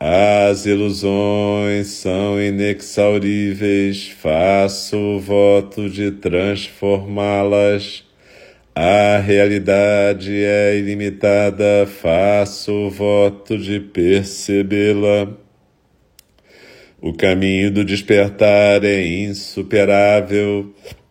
As 0.00 0.64
ilusões 0.64 1.88
são 1.88 2.40
inexauríveis, 2.40 4.08
faço 4.08 4.96
o 4.96 5.20
voto 5.20 5.88
de 5.90 6.10
transformá-las. 6.12 8.04
A 8.74 9.18
realidade 9.18 10.32
é 10.44 10.76
ilimitada, 10.76 11.86
faço 11.86 12.72
o 12.72 12.90
voto 12.90 13.58
de 13.58 13.80
percebê-la. 13.80 15.28
O 17.00 17.12
caminho 17.12 17.70
do 17.70 17.84
despertar 17.84 18.82
é 18.84 19.04
insuperável, 19.04 20.72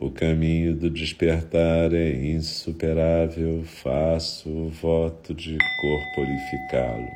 O 0.00 0.10
caminho 0.10 0.74
do 0.74 0.88
despertar 0.88 1.92
é 1.92 2.10
insuperável, 2.10 3.62
faço 3.66 4.48
o 4.48 4.68
voto 4.70 5.34
de 5.34 5.58
corporificá-lo. 5.78 7.10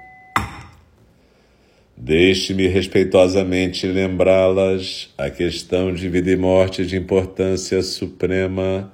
Deixe-me 1.97 2.67
respeitosamente 2.67 3.87
lembrá-las 3.87 5.09
a 5.17 5.31
questão 5.31 5.95
de 5.95 6.11
vida 6.11 6.31
e 6.31 6.37
morte 6.37 6.85
de 6.85 6.99
importância 6.99 7.81
suprema. 7.83 8.93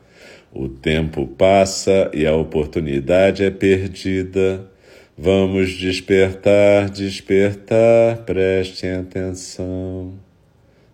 O 0.53 0.69
tempo 0.69 1.27
passa 1.27 2.13
e 2.15 2.25
a 2.25 2.37
oportunidade 2.37 3.43
é 3.43 3.51
perdida. 3.51 4.71
Vamos 5.19 5.73
despertar, 5.73 6.89
despertar, 6.89 8.19
prestem 8.19 8.93
atenção. 8.93 10.15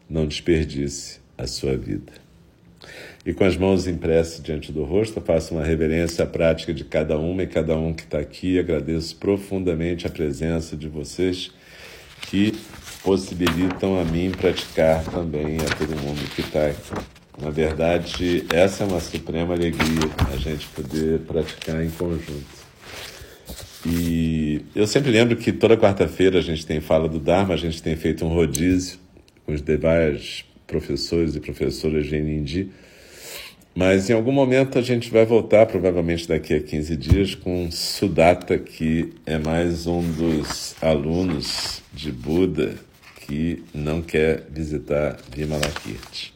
Não 0.08 0.26
desperdice 0.26 1.20
a 1.36 1.46
sua 1.46 1.76
vida. 1.76 2.25
E 3.26 3.34
com 3.34 3.42
as 3.42 3.56
mãos 3.56 3.88
impressas 3.88 4.40
diante 4.40 4.70
do 4.70 4.84
rosto, 4.84 5.20
faço 5.20 5.52
uma 5.52 5.64
reverência 5.64 6.22
à 6.22 6.26
prática 6.28 6.72
de 6.72 6.84
cada 6.84 7.18
uma 7.18 7.42
e 7.42 7.46
cada 7.48 7.76
um 7.76 7.92
que 7.92 8.04
está 8.04 8.20
aqui. 8.20 8.56
Agradeço 8.56 9.16
profundamente 9.16 10.06
a 10.06 10.10
presença 10.10 10.76
de 10.76 10.86
vocês 10.86 11.50
que 12.22 12.52
possibilitam 13.02 14.00
a 14.00 14.04
mim 14.04 14.30
praticar 14.30 15.04
também 15.06 15.56
a 15.56 15.74
todo 15.74 16.00
mundo 16.00 16.20
que 16.36 16.40
está 16.40 16.68
aqui. 16.68 17.04
Na 17.42 17.50
verdade, 17.50 18.46
essa 18.54 18.84
é 18.84 18.86
uma 18.86 19.00
suprema 19.00 19.54
alegria, 19.54 20.08
a 20.32 20.36
gente 20.36 20.68
poder 20.68 21.18
praticar 21.20 21.84
em 21.84 21.90
conjunto. 21.90 22.64
E 23.84 24.62
eu 24.72 24.86
sempre 24.86 25.10
lembro 25.10 25.36
que 25.36 25.52
toda 25.52 25.76
quarta-feira 25.76 26.38
a 26.38 26.42
gente 26.42 26.64
tem 26.64 26.80
fala 26.80 27.08
do 27.08 27.18
Dharma, 27.18 27.54
a 27.54 27.56
gente 27.56 27.82
tem 27.82 27.96
feito 27.96 28.24
um 28.24 28.28
rodízio 28.28 29.00
com 29.44 29.52
os 29.52 29.60
demais 29.60 30.44
professores 30.64 31.34
e 31.34 31.40
professoras 31.40 32.06
de 32.06 32.20
Nindi 32.20 32.70
mas 33.76 34.08
em 34.08 34.14
algum 34.14 34.32
momento 34.32 34.78
a 34.78 34.82
gente 34.82 35.10
vai 35.10 35.26
voltar, 35.26 35.66
provavelmente 35.66 36.26
daqui 36.26 36.54
a 36.54 36.60
15 36.60 36.96
dias, 36.96 37.34
com 37.34 37.70
Sudata, 37.70 38.58
que 38.58 39.12
é 39.26 39.36
mais 39.36 39.86
um 39.86 40.00
dos 40.00 40.74
alunos 40.80 41.82
de 41.92 42.10
Buda 42.10 42.74
que 43.20 43.62
não 43.74 44.00
quer 44.00 44.44
visitar 44.48 45.18
Vimalakirti. 45.30 46.32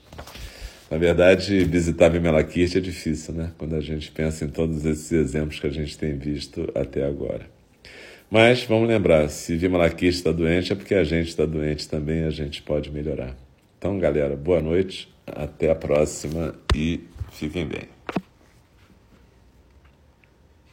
Na 0.91 0.99
verdade, 0.99 1.65
visitar 1.65 2.11
Vimelakirti 2.11 2.77
é 2.77 2.81
difícil, 2.81 3.33
né? 3.33 3.53
Quando 3.57 3.75
a 3.75 3.81
gente 3.81 4.11
pensa 4.11 4.45
em 4.45 4.49
todos 4.49 4.85
esses 4.85 5.11
exemplos 5.11 5.59
que 5.59 5.67
a 5.67 5.73
gente 5.73 5.97
tem 5.97 6.19
visto 6.19 6.71
até 6.75 7.07
agora. 7.07 7.47
Mas 8.31 8.65
vamos 8.65 8.87
lembrar, 8.87 9.31
se 9.31 9.57
Vimalakirti 9.57 10.19
está 10.19 10.31
doente 10.31 10.75
é 10.75 10.77
porque 10.77 10.95
a 10.95 11.05
gente 11.05 11.29
está 11.29 11.47
doente 11.47 11.89
também 11.89 12.25
a 12.25 12.31
gente 12.31 12.61
pode 12.61 12.91
melhorar. 12.91 13.35
Então, 13.79 13.99
galera, 13.99 14.37
boa 14.37 14.61
noite, 14.61 15.09
até 15.27 15.71
a 15.71 15.75
próxima 15.75 16.55
e 16.75 17.01
fiquem 17.41 17.67
bem. 17.67 18.00